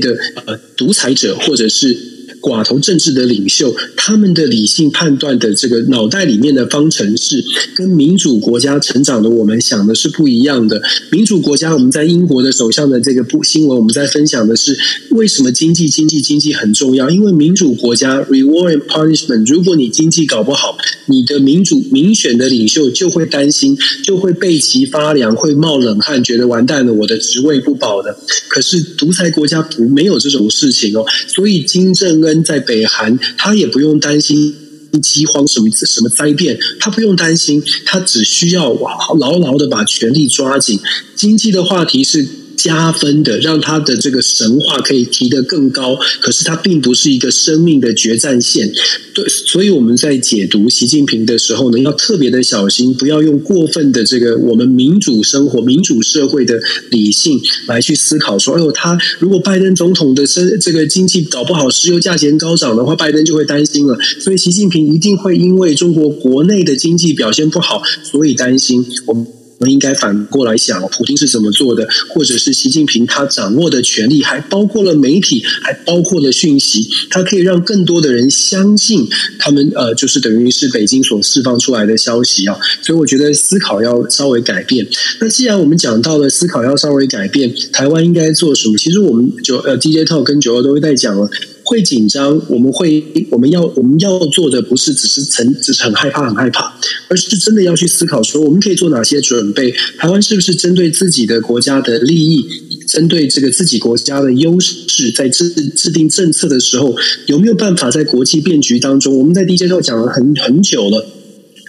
[0.00, 0.16] 的
[0.46, 2.11] 呃独裁者，或者是。
[2.42, 7.42] 寡头政治的领袖，他们的理性判断的这个脑袋里面的方程式，
[7.76, 10.82] 跟民主国家成长的我们想的是不一样的。
[11.10, 14.76] 民主国家，我们在英国的首相的这个部新闻，我们在分享的是
[15.12, 17.08] 为什么经济、经济、经济很重要？
[17.08, 20.76] 因为民主国家 reward punishment，如果你经济搞不好，
[21.06, 28.18] 你的民主民选的领袖就会担心，就会背脊发凉，会冒冷汗，觉得完蛋了，我的职位不保的。
[28.48, 32.31] 可是独裁国家不没有这种事情哦，所以金正恩。
[32.44, 34.54] 在北韩，他也不用担心
[35.02, 40.78] 饥荒什么什么灾变，他不用担心，他只需要牢牢的把权力抓紧。
[41.16, 42.41] 经济的话题是。
[42.62, 45.98] 加分的，让他的这个神话可以提得更高。
[46.20, 48.72] 可是它并不是一个生命的决战线，
[49.12, 63.98] 对，所以我们在解读习近平的时候呢，要特别的小心，不要用过分的这个我们民主生活、民主社会的理性来去思考说，哎呦，他如果拜登总统的生这个经济搞不好，石油价钱高涨的话，拜登就会担心了。
[64.20, 69.41] 所以习近平一定会因为中国国内的经济表现不好，所以担心我们。
[69.62, 82.58] 我们应该反过来想，普京是怎么做的，或者是习近平他掌握的权力，还包括了媒体，还包括了讯息，他可以让更多的人相信他们呃，就是等于是北京所释放出来的消息啊。
[82.82, 84.84] 所以我觉得思考要稍微改变。
[85.20, 88.76] 那既然我们讲到了思考要稍微改变，台湾应该做什么？
[88.76, 91.30] 其实我们就呃 DJ Talk 跟九二都会在讲了。
[91.64, 96.74] 会紧张，我们会，我们要，我们要做的不是只是曾，只是很害怕，很害怕，
[97.08, 99.72] 而是真的要去思考说，我们可以做哪些准备？
[99.98, 102.46] 台湾是不是针对自己的国家的利益，
[102.86, 106.94] 针对这个自己国家的优势，在制制定政策的时候，
[107.26, 109.16] 有没有办法在国际变局当中？
[109.16, 111.06] 我们在第一阶段讲了很很久了。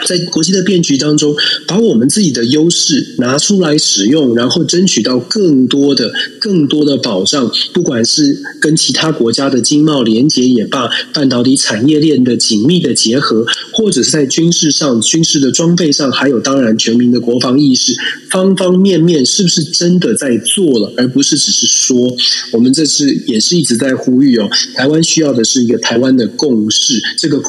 [0.05, 1.35] 在国际的变局当中，
[1.67, 7.49] 把我们自己的优势拿出来使用，然后争取到更多的、更多的保障。
[7.73, 17.95] 不管是跟其他国家的经贸连结也罢，半导体产业链的紧密的结合，或者是在军事上、军事的装备上，还有当然全民的国防意识，
[18.29, 22.13] 方方面面是不是真的在做了，而不是只是说？
[22.51, 27.41] 我们这是也是一直在呼吁哦，台湾需要的是一个台湾的共识，这个。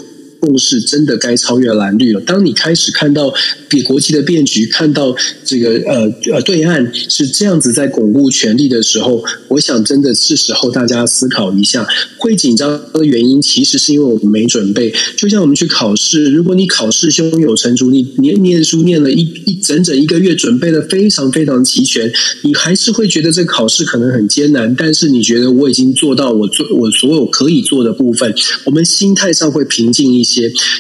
[0.45, 2.21] 共识真的该超越蓝绿了。
[2.21, 3.33] 当你开始看到
[3.67, 11.87] 比国际的变局，看到这个呃呃对岸是这样子在巩固权力的时候，我想真的是时候大家思考一下。
[12.19, 14.93] 会紧张的原因，其实是因为我们没准备。
[15.17, 24.75] 就像我们去考试，如果你考试胸有成竹，你念念书念了一一整整一个月，准备的非常非常齐全，你还是会觉得这考试可能很艰难。
[24.75, 30.34] 但是你觉得我已经做到我做我所有可以做的部分，我们心态上会平静一些。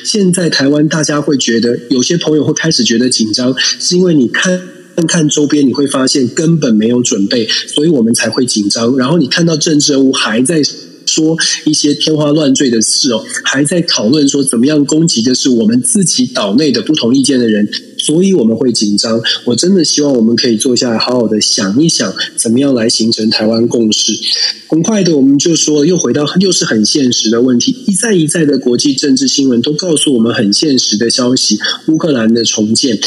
[0.05, 4.61] 现在台湾大家会觉得，有些朋友会开始觉得紧张，是因为你看
[5.09, 8.97] 看周边，你会发现根本没有准备，所以我们才会紧张。
[8.97, 10.62] 然后你看到政治人物还在
[11.07, 17.69] 说一些天花乱坠的事哦，还在讨论说怎么样攻击的是我们自己岛内的不同意见的人。
[18.05, 24.12] 所以我们会紧张，我真的希望我们可以坐下来好好的想一想，怎么样来形成台湾共识。
[24.69, 33.01] 很快的，我们就说又回到又是很现实的问题，一再一再的国际政治新闻都告诉我们很现实的消息：乌克兰的重建，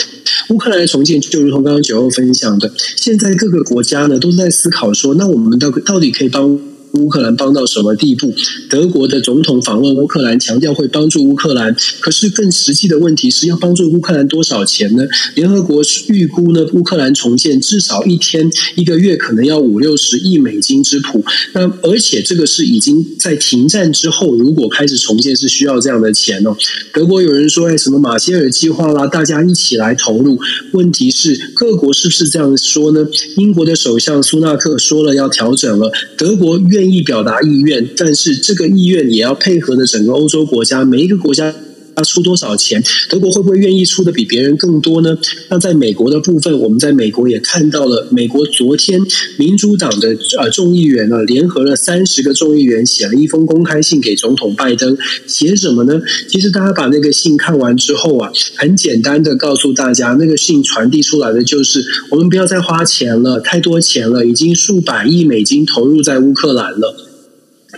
[0.50, 6.60] 乌克兰的重建就如同刚刚九欧分享的，现在各个国家呢都在思考说，那我们到到底可以帮。
[6.98, 8.34] 乌克兰帮到什么地步？
[8.70, 11.76] 德国的总统访问乌克兰，强调会帮助乌克兰。
[12.00, 15.04] 可是更实际的问题是要帮助乌克兰多少钱呢？
[15.36, 21.24] 联合国预估呢，乌克兰重建至少一天一个月可能要五六十亿美金之谱。
[21.54, 26.56] 那而且这个是已经在停战之后，如果开始重建是需要这样的钱哦。
[26.94, 30.40] 德国有人说，哎，什么马歇尔计划啦，大家一起来投入。
[30.74, 33.06] 问题是各国是不是这样说呢？
[33.38, 41.54] 英国的首相苏纳克说了要调整了，德国愿意表达意愿，但是这个意愿也要配合的整个欧洲国家，每一个国家。
[41.98, 42.82] 他出多少钱？
[43.10, 45.18] 德国会不会愿意出的比别人更多呢？
[45.50, 49.02] 那在美国的部分，我们在美国也看到了，美国昨天
[49.40, 56.00] 民主党的呃众议员呢，联合了三十个众议员写了一封公开信给总统拜登，写什么呢？
[56.30, 67.07] 其实大家把那个信看完之后啊，很简单的告诉大家，那个信传递出来的就是，我们不要再花钱了，太多钱了，已经数百亿美金投入在乌克兰了。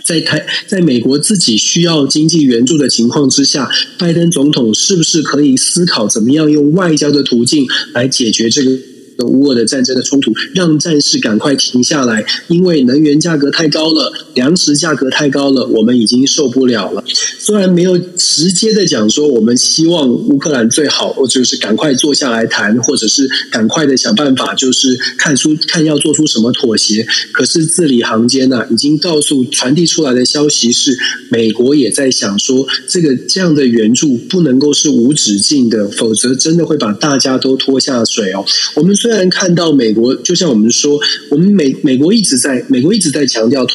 [0.03, 8.77] 在台，在美国自己需要经济援助的情况之下，拜登总统是不是可以思考怎么样用外交的途径来解决这个？
[9.25, 17.03] 乌俄的战争的冲突，让战事赶快停下来，因为能源价格太高了，粮食价格太高了，我们已经受不了了。
[17.37, 27.05] 虽然没有直接的讲说，我们希望乌克兰最好，或者是赶快坐下来谈，或者是赶快的想办法，就是看出看要做出什么妥协。
[27.33, 30.97] 可是字里行间呢、已经告诉传递出来的消息是，
[31.29, 38.45] 美国也在想说，这个这样的援助不能够是无止境的，否则真的会把大家都拖下水哦。
[38.75, 39.08] 我们说。
[39.09, 40.99] 虽然看到美国，就像我们说，
[41.31, 43.65] 我们美美国一直在美国一直在强调。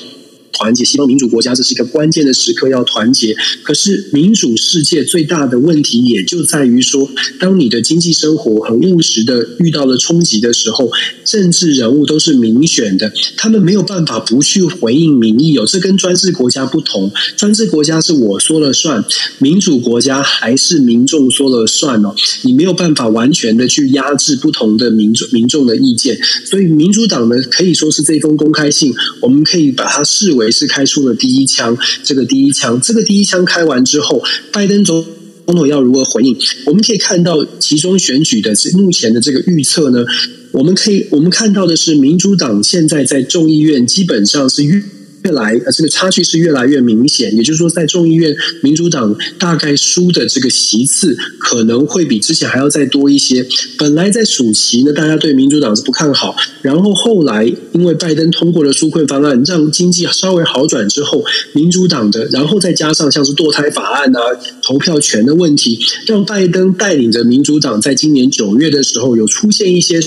[0.55, 3.37] 团结西方民主国家，这是一个关键的时刻，要团结。
[3.63, 10.91] 可是民主世界最大的问题也就在于说，当你的经济生活很务实的遇到了冲击的时候，
[11.25, 15.67] 政治人物都是民选的，他们没有办法不去回应民意哦。
[15.67, 19.05] 这跟专制国家不同，专制国家是我说了算，
[19.39, 22.15] 民主国家还是民众说了算哦。
[22.43, 30.44] 你没有办法完全的去压制不同的民众民众的意见，所以民主党呢，可以说是这封公开信，我们可以把它视为。
[30.45, 34.23] 为是开出了第一枪，这个第一枪，这个第一枪开完之后，
[34.53, 35.05] 拜登总
[35.47, 36.37] 统要如何回应？
[36.67, 40.05] 我们可以看到其中选举的目前的这个预测呢，
[40.53, 44.81] 我们可以我们看到的是，民主党现在在众议院基本上是越。
[45.25, 47.35] 越来，呃，这个差距是越来越明显。
[47.35, 53.47] 也就是说，在众议院，民主党大概输的这个席次可能会比之前还要再多一些。
[53.79, 64.21] 本来在暑期呢，大家对民主党是不看好，然后后来因为拜登通过了纾困方案，让经济稍微好转之后，民主党的，然后再加上像是堕胎法案啊、
[64.63, 69.99] 投票权的问题，让拜登带领着民主党在今年九月的时候有出现一些。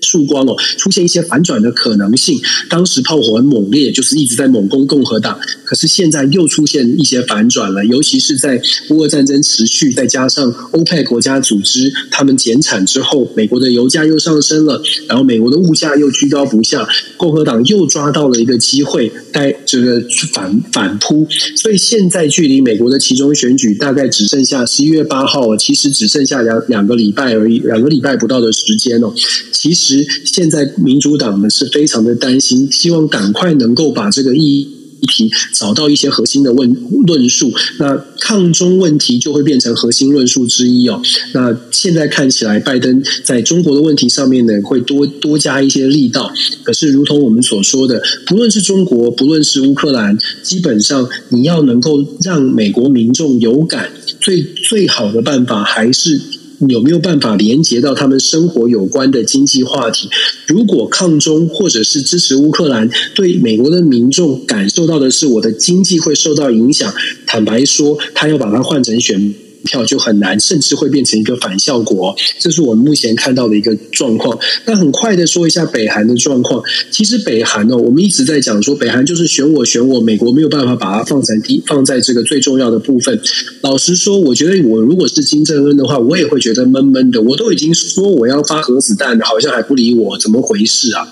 [0.00, 2.40] 曙光哦，出现一些反转的可能性。
[2.68, 5.38] 当时炮火很猛烈，就是一直在猛攻共和党。
[5.64, 21.26] 可是现在又出现一些反转了，尤其是在乌俄战争持续，再加上欧佩国家组织他们减产之后，美国的油价又上升了，然后美国的物价又居高不下，共和党又抓到了一个机会，带这个反反扑。
[21.56, 29.12] 所以现在距离美国的期中选举大概只剩下十一月八号，其实只剩下两两个礼拜而已，两个礼拜不到的时间哦。
[29.52, 29.87] 其实。
[29.88, 34.68] 其实现在民主党呢是非常的担心，希望赶快能够把这个议
[35.08, 36.76] 题找到一些核心的问
[37.06, 37.50] 论述。
[37.78, 41.00] 那抗中问题就会变成核心论述之一哦。
[41.32, 46.30] 那现在看起来，拜登在中国的问题上面呢，会多多加一些力道。
[46.62, 56.20] 可是，如同我们所说的，不论是中国，不论是乌克兰，基本上你要能够让美国民众有感，最最好的办法还是。
[56.66, 60.08] 有没有办法连接到他们生活有关的经济话题？
[60.46, 66.92] 如果抗中或者是支持乌克兰，对美国的民众感受到的是我的经济会受到影响，
[67.26, 69.34] 坦白说，他要把它换成选
[69.64, 72.14] 票就很难，甚至会变成一个反效果。
[72.38, 74.38] 这是我们目前看到的一个状况。
[74.66, 76.62] 那很快的说一下北韩的状况。
[76.90, 83.20] 其实北韩哦，我们一直在讲说北韩就是选我选我，美国没有办法把它放在第放在这个最重要的部分。
[83.62, 87.20] 老实说，我觉得我如果是金正恩的话，我也会觉得闷闷的。
[87.22, 91.08] 我都已经说我要发核子弹，好像还不理我，怎么回事啊？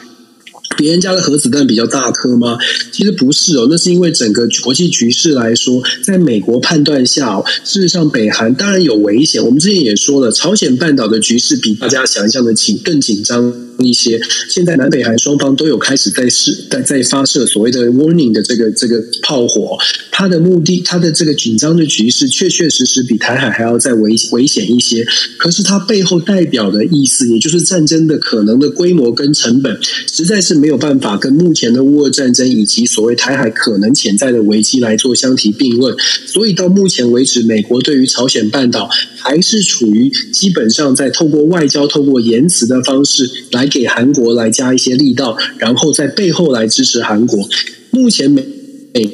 [0.77, 2.59] 别人家的核子弹比较大颗吗？
[2.93, 9.45] 其实不是哦，那是因为整个国际局势来说，在美国判断下哦，事实上北韩当然有危险。
[9.45, 13.66] 我们之前也说了，朝鲜半岛的局势比大家想象的紧更紧张。
[13.79, 14.21] 一些。
[14.49, 19.77] 现在南北韩双方都有开始在试在在发射所谓的 warning 的这个这个炮火，
[20.11, 25.07] 它的目的，它的这个紧张的局势确确实实比台海还要再危危险一些。
[25.39, 29.79] 可是它背后代表的意思，也就是战争的可能的规模跟成本，
[30.11, 35.97] 实在是没有办法跟目前的乌俄战争以及所谓台海可能潜在的危机来做相提并论。
[36.27, 38.89] 所以到目前为止，美国对于朝鲜半岛
[39.27, 47.49] 还是处于基本上在透过外交、透过言辞的方式来给韩国来加一些力道，然后在背后来支持韩国。
[47.91, 48.47] 目前美
[48.95, 49.11] 美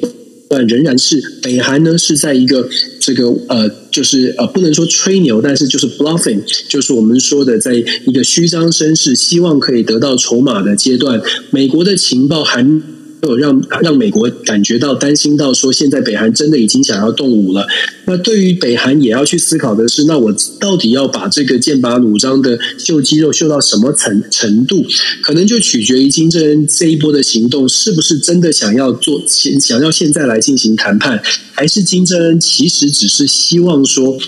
[0.50, 2.68] 段仍然是北韩呢是在一个
[3.00, 7.72] 这个呃，就是呃不能说吹牛，但是就是 bluffing，就是我们说的在
[8.06, 11.22] 一个虚张声势，希望可以得到筹码的阶段。
[11.50, 12.62] 美国的情报还。
[13.22, 17.64] 有让让美国感觉到担心到说，现在北韩真的已经想要动武了。
[18.06, 24.84] 那对于北韩也要去思考的是，那我到底要把这个剑拔弩张的秀肌肉秀到什么程程度？
[25.22, 34.18] 可能就取决于金正恩这一波的行动是不是真的想要做，想要现在来进行谈判，还是金正恩其实只是希望说。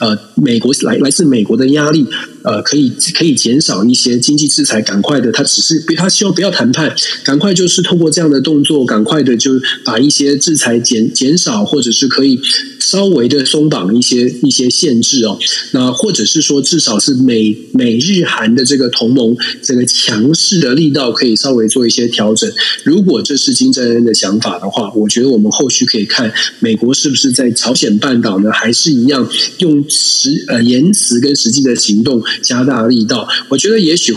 [0.00, 2.04] 呃，美国来来自美国的压力，
[2.42, 9.52] 呃，可以可以减少一些经济制裁，赶快的，他只是他希望不要谈判，赶快就是通过这样的动作，赶快的就
[9.84, 12.40] 把一些制裁减减少，或者是可以
[12.78, 15.38] 稍微的松绑一些一些限制哦。
[15.72, 22.50] 那或者是说，至少是美美日韩的这个同盟，这个强势的力道可以稍微做一些调整。
[22.84, 29.28] 如果这是金正恩的想法的话，我觉得我们后续可以看美国是不是在朝鲜半岛呢，还是一样。
[29.58, 34.14] 用实呃言辞跟实际的行动加大力道，我觉得也许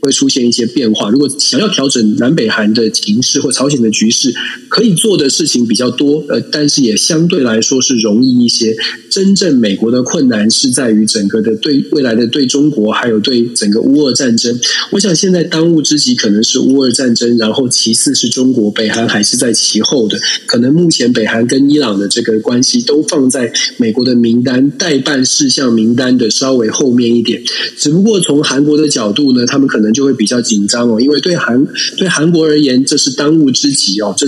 [0.00, 1.10] 会出现一些变化。
[1.10, 4.34] 如果想要调整南北韩的情势或朝鲜的局势，
[4.68, 8.76] 可以做的事情比较多，呃，但是也相对来说是容易一些。
[9.10, 14.58] 真正美国的困难是在于整个的对未来的对中国，还有对整个乌俄战争。
[14.92, 20.16] 我想现在当务之急可能是乌俄战争，然后其次是中国，北韩还是在其后的。
[20.46, 27.42] 可能目前北韩跟伊朗的这个关系都放在美国的名单待办事项名单的稍微后面一点。
[27.76, 31.66] 只不过从韩国的角度呢，他们可能就会比较紧张哦，因为对韩
[31.96, 34.26] 对韩国而言，这是当务之急哦，这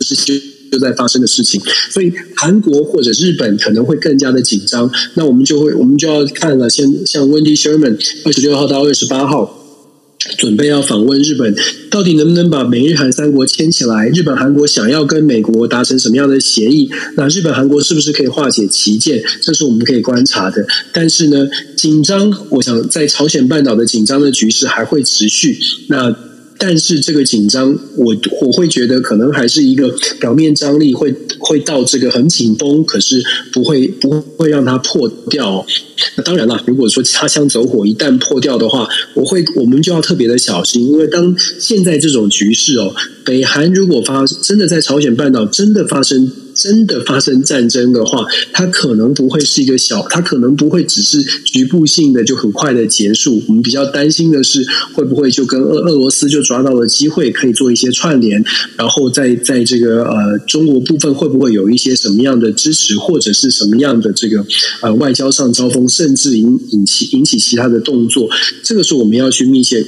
[0.00, 0.34] 是就。
[0.72, 1.60] 就在发生的事情，
[1.92, 4.90] 所以韩国或者日本可能会更加的紧张。
[5.14, 9.63] 那我们就会，我们就要看了，像像 Wendy Sherman 二十六号到二十八号
[10.38, 11.54] 准备要访问日本，
[11.90, 14.08] 到底能不能把美日韩三国牵起来？
[14.08, 16.90] 日本、韩国想要跟美国达成什么样的协议？
[17.16, 19.22] 那日本、韩国是不是可以化解歧见？
[19.40, 20.66] 这是我们可以观察的。
[20.92, 25.58] 但是呢，紧张，我想在朝鲜半岛的紧张的局势还会持续。
[25.88, 26.14] 那。
[26.58, 35.66] 但是这个紧张，我我会觉得可能还是一个表面张力会会到这个很紧绷，可是不会不会让它破掉。
[36.16, 42.94] 那当然了，如果说擦枪走火一旦破掉的话，我会我们就要特别的小心，因为当现在这种局势哦，
[43.24, 46.30] 北韩如果发真的在朝鲜半岛真的发生。
[46.54, 53.42] 真的发生战争的话，它可能不会是一个小，它可能不会只是局部性的就很快的结束。
[53.48, 58.42] 我们比较担心的是，会不会就跟俄俄罗斯就抓到了机会，可以做一些串联，
[58.76, 64.46] 然后在在这个呃中国部分会不会有一些什么样的支持，或者是什么样的这个
[64.80, 68.30] 呃外交上招风，甚至引引起引起其他的动作，
[68.62, 69.84] 这个是我们要去密切。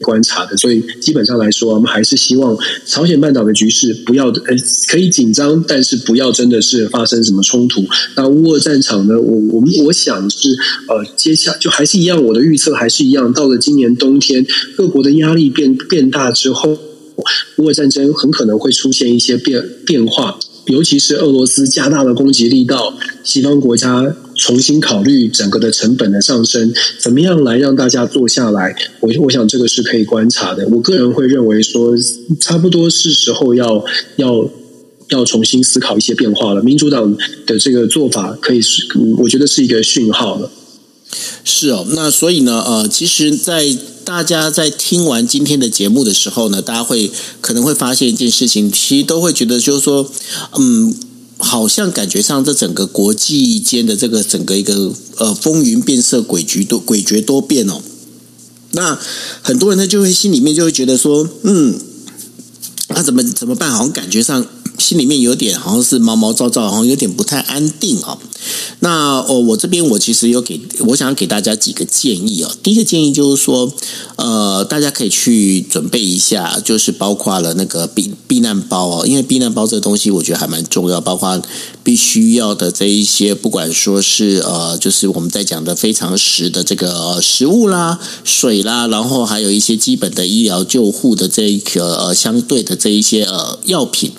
[0.00, 4.56] 观察的，所以基本上来说，我们还是希望朝鲜半岛的局势不要呃
[4.88, 7.84] 可以紧张，但是不要真的是发生什么冲突。
[8.16, 9.20] 那乌俄战场呢？
[9.20, 10.48] 我我们我想是
[10.88, 13.32] 呃，接下就还是一样，我的预测还是一样。
[13.32, 14.46] 到了今年冬天，
[14.76, 16.78] 各国的压力变变大之后，
[17.56, 20.38] 乌俄战争很可能会出现一些变变化。
[20.66, 22.94] 尤其是俄罗斯加大了攻击力道，
[23.24, 28.74] 西方国家重新考虑整个的成本的上升，怎么样来让大家坐下来？
[29.00, 30.66] 我我想这个是可以观察的。
[30.68, 31.94] 我个人会认为说，
[32.40, 33.84] 差不多是时候要
[34.16, 34.48] 要
[35.08, 36.62] 要重新思考一些变化了。
[36.62, 37.16] 民主党
[37.46, 38.86] 的这个做法可以是，
[39.18, 40.50] 我觉得是一个讯号了。
[41.42, 43.74] 是哦，那所以呢，呃，其实，在
[44.04, 47.10] 大家在听完今天的节目的时候呢，大家会
[47.40, 50.10] 可能会发现一件事情，其实都会觉得就是说，
[50.58, 50.94] 嗯，
[51.38, 57.80] 好像感觉上这整个国际间的这个整个一个呃风云变色、诡谲多诡谲多变哦。
[58.72, 58.98] 那
[59.40, 61.78] 很多人呢就会心里面就会觉得说，嗯，
[62.88, 63.70] 那怎么怎么办？
[63.70, 64.46] 好像感觉上
[64.78, 68.18] 心里面有点好像是毛毛躁躁，好像有点不太安定哦。
[68.80, 72.50] 那哦，我这边我其实有给，我想给大家几个建议哦。
[72.62, 73.72] 第一个建议就是说，
[74.16, 81.42] 呃，大家可以去准备一下，就是包括了那个避避难包哦，因为避难包这个东西我觉得还蛮重要，包括
[81.82, 94.12] 必须要的这一些，不管说是呃，就是我们在讲的非常实的这个食物啦、水啦，然后还有一些基本的医疗救护的这一个呃相对的这一些呃药品。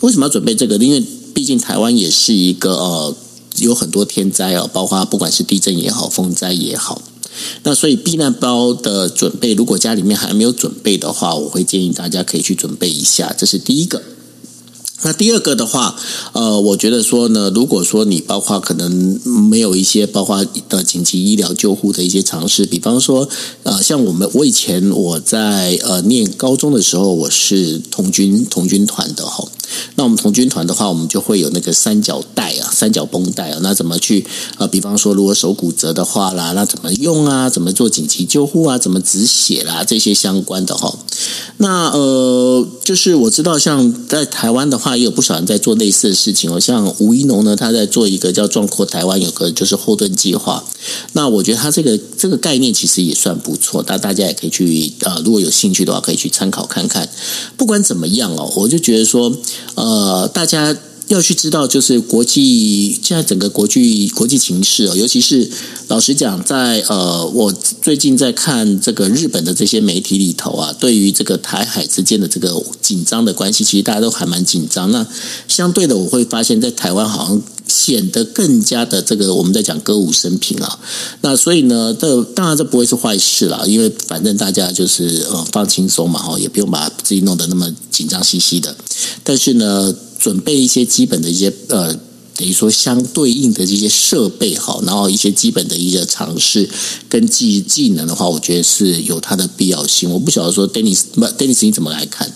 [0.00, 0.76] 为什么要准备这个？
[0.76, 1.02] 因为
[1.32, 3.16] 毕竟台湾也是一个呃。
[3.58, 7.02] 有很多天灾哦，包括不管是地震也好，风灾也好，
[7.62, 14.02] 那所以避难包的准备，如果家里面还没有准备的话，我会建议大家可以去准备一下，这是第一个。
[15.02, 15.94] 那第二个的话，
[16.32, 23.28] 呃，我觉得说呢，如果说你包括可能没有一些包括的紧急医疗救护的一些常识，比方说，
[23.64, 29.46] 呃，像我们我以前我在呃念高中的时候，我是童军童军团的哈。
[29.96, 37.50] 那我们童军团的话，我们就会有那个三角带啊，三角绷带啊，那怎么去呃，比方说如果手骨折的话啦，那怎么用啊？
[37.50, 38.78] 怎么做紧急救护啊？
[38.78, 39.84] 怎么止血啦？
[39.84, 40.96] 这些相关的哈。
[41.58, 44.94] 那呃，就是我知道像在台湾的话。
[44.94, 50.62] 也有不少人在做类似的事情哦，像吴一农呢，他在做一个叫“壮阔台湾”，有个就是后盾计划。
[51.14, 57.08] 那我觉得他这个这个概念其实也算不错，但大家也可以去呃，如果有兴趣的话，可以去参考看看。
[57.56, 59.36] 不管怎么样哦，我就觉得说，
[59.74, 60.76] 呃，大家。
[61.08, 65.50] 要去知道，就是国际现在整个国际国际形势哦，尤其是
[65.88, 74.90] 老实讲，在呃，我最近在看这个日本的这些媒体里头啊，对于这个台海之间的这个紧张的关系，其实大家都还蛮紧张。
[74.90, 75.06] 那
[75.46, 77.42] 相对的，我会发现，在台湾好像
[77.74, 80.78] 显得更加的这个我们在讲歌舞升平啊。
[81.22, 88.76] 那所以呢，这当然这不会是坏事啦，因为反正大家就是呃放轻松嘛，哈，也不用把自己弄得那么紧张兮兮的。
[89.22, 89.94] 但是呢。
[90.16, 91.92] 准备一些基本的一些呃，
[92.34, 96.66] 等于说相对应的这些设备好，然后一些基本的一些尝试
[97.10, 100.10] 跟技技能的话，我觉得是有它的必要性。
[100.10, 102.32] 我不晓得说，Dennis 不，Denis 你怎么来看？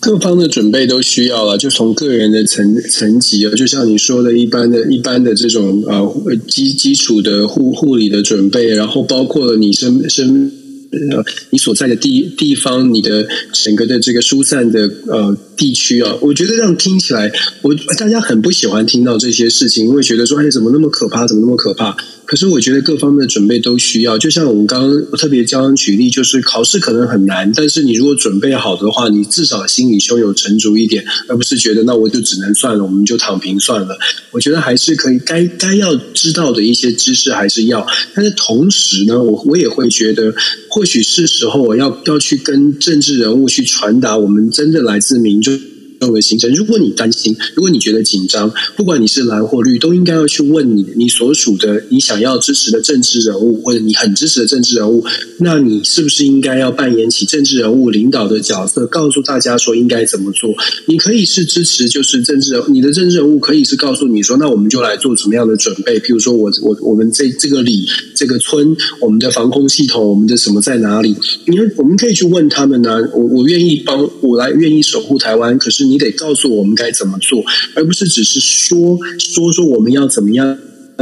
[0.00, 10.52] 各方的准备都需要了，就从个人的层层级啊，就像你说的，一般的一般的这种呃基基础的护护理的准备，然后包括了你身身
[10.90, 15.36] 呃你所在的地地方，你的整个的这个疏散的呃。
[15.58, 17.32] 地区啊，我觉得这样听起来，
[17.62, 21.26] 我大家很不喜欢听到这些事情，因为觉得说，哎，怎么那么可怕？
[21.26, 21.96] 怎么那么可怕？
[22.28, 24.18] 可是我觉得各方面的准备都需要。
[24.18, 33.98] 就像我们刚刚特别刚刚举例，就是考试可能很难，但是你如果准备好的话，你至少心里胸有成竹一点，而不是觉得那我就只能算了，我们就躺平算了。
[34.30, 37.86] 我觉得还是可以，该该要知道的一些知识还是要。
[38.14, 40.34] 但是同时呢，我我也会觉得，
[40.68, 45.58] 或许是时候我要要去跟政治人物去传达，我们真的来自民众。
[46.00, 55.04] 任何行程，如果你担心，如果你觉得紧张，不管你是蓝或绿，都应该要去问你你所属的、你想要支持的政治人物，或者你很支持的政治人物，
[55.40, 60.54] 那你是不是应该要扮演起政治人物领导的角色，告诉大家说应该怎么做？
[60.86, 65.98] 你可以是支持，就是政治人，你的政治人物可以是告诉你说，那我们就来做什么样的准备？
[65.98, 71.16] 譬如说我我我们这这个里这个村，我们的防空系统，我们的什么在哪里？
[71.46, 75.87] 你我们可以去问他们呢、我我愿意帮，我来愿意守护台湾，可是。
[75.88, 77.42] 你得告诉我们该怎么做，
[77.74, 80.58] 而不是只是说说说我们要怎么样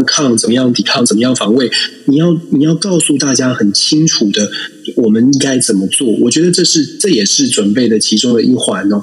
[0.06, 1.70] 抗、怎么样抵抗、怎么样防卫。
[2.06, 4.50] 你要你要告诉大家很清楚的，
[4.96, 6.06] 我们应该怎么做。
[6.20, 9.02] 我觉得这是这也是准备的其中的一环哦。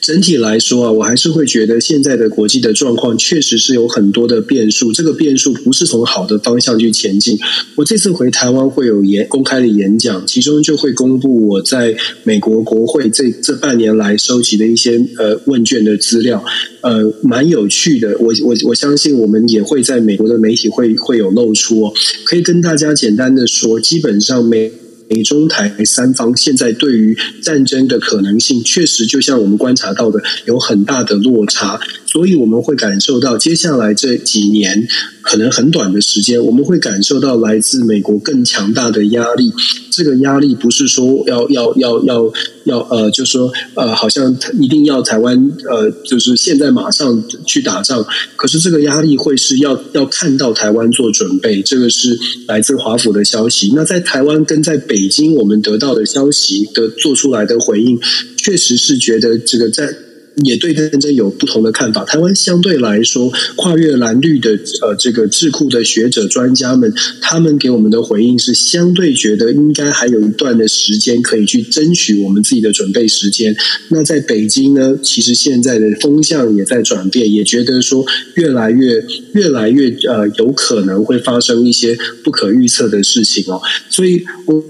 [0.00, 7.38] 整体来说啊，我还是会觉得现在的国际的状况确实是有很多的变数，这个变数不是从好的方向去前进。
[7.76, 11.94] 我这次回台湾会有演公开的演讲，其中就会公布我在
[12.24, 16.44] 美国国会这这半年来收集的一些呃问卷的资料，
[16.80, 18.16] 呃，蛮有趣的。
[18.18, 21.92] 我我我相信我们也会在美国的媒体会会有露出哦，
[22.24, 24.72] 可以跟大家简单的说，基本上美。
[25.12, 34.86] 美中台三方现在对于战争的可能性，确实就像我们观察到的，有很大的落差，所以我们会感受到接下来这几年。
[35.30, 39.52] 可能很短的时间，我们会感受到来自美国更强大的压力。
[39.88, 42.32] 这个压力不是说要要要要
[42.64, 48.04] 要呃，就是说呃，好像一定要台湾呃，就是现在马上去打仗。
[48.34, 51.62] 可是这个压力会是要要看到台湾做准备。
[51.62, 52.18] 这个是
[52.48, 53.72] 来自华府的消息。
[53.76, 57.96] 那在台湾跟在北京，我们得到的消息的做出来的回应，
[58.36, 60.09] 确实是觉得这个在。
[60.44, 62.04] 也对战争有不同的看法。
[62.04, 73.54] 台湾相对来说，跨越蓝绿的呃这个智库的学者专家们，他们给我们的回应是相对觉得应该还有一段的时间可以去争取我们自己的准备时间。
[73.88, 79.04] 那在北京呢，其实现在的风向也在转变，也觉得说越来越
[79.34, 83.60] 越来越呃有可能会发生一些不可预测的事情哦。
[83.88, 84.64] 所以我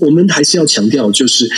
[0.00, 1.48] 我们还是要强调，就是。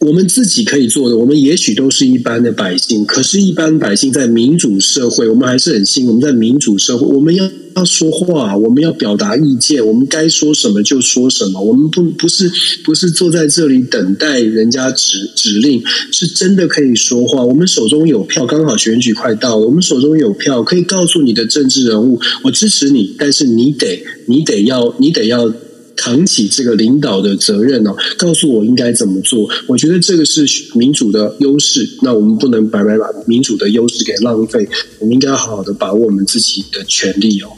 [0.00, 6.08] 我们自己可以做的，我们也许都是一般的百姓，可是，一般百姓在民主社会，我们还是很幸运。
[6.08, 11.60] 我们在民主社会，我们要要说话，我们要表达意见，我们该说什么就说什么。
[11.60, 12.48] 我们不不是
[12.84, 15.82] 不是坐在这里等待人家指指令，
[16.12, 17.44] 是真的可以说话。
[17.44, 25.52] 我们手中有票，刚好选举快到了，我们手中有票，可以告诉你的政治人物，我支持你，但是你得你得要你得要。
[25.98, 29.50] 扛起这个领导的责任哦，告诉我应该怎么做。
[29.66, 31.86] 我觉得这个是民主的优势。
[32.02, 34.66] 那我们不能白白把民主的优势给浪费，
[35.00, 37.48] 我们应该好好的把握我们自己的权利哦。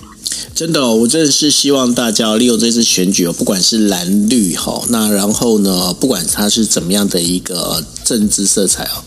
[0.54, 9.02] 真的，我真的是希望大家利用这次选举哦，不管是蓝绿哈，那然后呢，不管它是怎么样的一个政治色彩哦，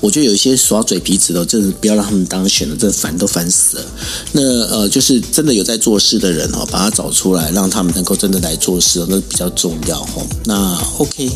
[0.00, 3.84] 我觉得有一些耍嘴皮子的，真的不要让他们当选了，真的烦都烦死了。
[4.32, 10.26] 那呃，就是真的有在做事的人哦，把他找出来，让他们能够真的来做事，那比较重要哦。
[10.44, 11.30] 那 OK，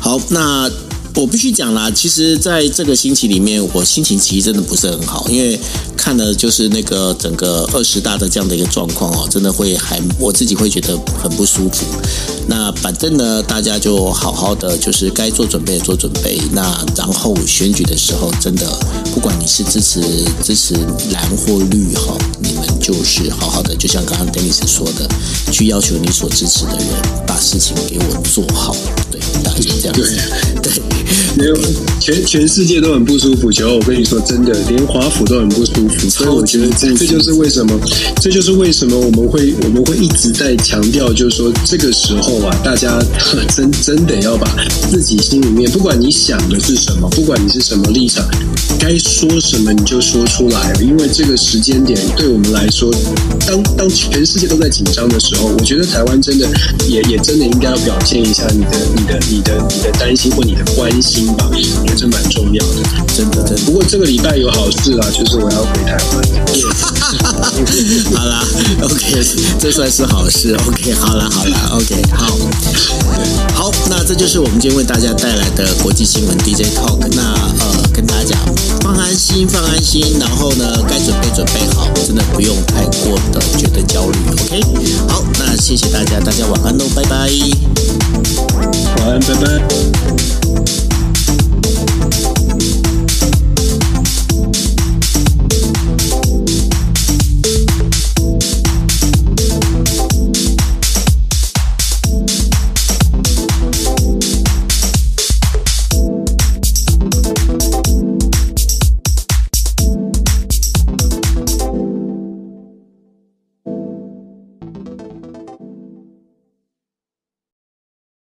[0.00, 0.70] 好，那。
[1.16, 5.58] 我必须讲啦，其实在这个星期里面，我心情其实真的不是很好，因为
[5.96, 11.86] 看了就是那个整个二十大的这样的一个状况哦，真的会还我自己会觉得很不舒服。
[12.46, 16.38] 那反正呢，大家就好好的，就是该做准备做准备。
[16.52, 16.62] 那
[16.94, 18.70] 然后选举的时候，真的
[19.14, 20.02] 不管你是支持
[20.44, 20.74] 支持
[21.12, 25.08] 蓝或绿哈，你们就是好好的，就像刚刚 Dennis 说的，
[25.50, 26.86] 去要求你所支持的人
[27.26, 28.76] 把事情给我做好。
[29.10, 30.20] 对，大家就这样子。
[30.62, 31.05] 对。
[31.36, 31.56] 对没有，
[32.00, 33.50] 全全世界都很不舒服。
[33.52, 36.08] 九，我跟你说，真的，连华府都很不舒服。
[36.08, 37.78] 所以我觉得这这就是为什么，
[38.20, 42.98] 这就是为什么我们会我们会一直在强调，就是说这个时候啊，大家
[43.54, 44.48] 真真得要把
[44.90, 48.26] 自己心里面，不管你想的是什么，不管你是什么立场，
[48.78, 50.72] 该说什么你就说出来。
[50.80, 52.90] 因为这个时间点对我们来说，
[53.46, 56.48] 当当全世界都在紧张的时候，我觉得台湾真的
[56.88, 62.82] 也也真的应该要表现一下你的你的你的你的担心或你的关心吧，我觉得这蛮重要的，
[63.14, 63.42] 真的。
[63.42, 63.62] 真的。
[63.64, 66.24] 不过这个礼拜有好事啊，就是我要回台湾。
[68.14, 68.44] 好啦
[68.82, 69.24] ，OK，
[69.58, 70.54] 这算是好事。
[70.66, 72.26] OK，好了好了，OK，好，
[73.54, 76.98] 好，那这就是我们今天为大家带来的国际新闻 DJ Talk。
[77.12, 77.22] 那
[77.60, 78.38] 呃，跟大家讲，
[78.80, 84.18] 放安心，放安心，然后呢，该准备准备好，真的不用太过的觉得焦虑。
[84.32, 84.60] OK，
[85.08, 87.30] 好，那谢谢大家，大家晚安喽，拜拜。
[88.98, 90.85] 晚安，拜拜。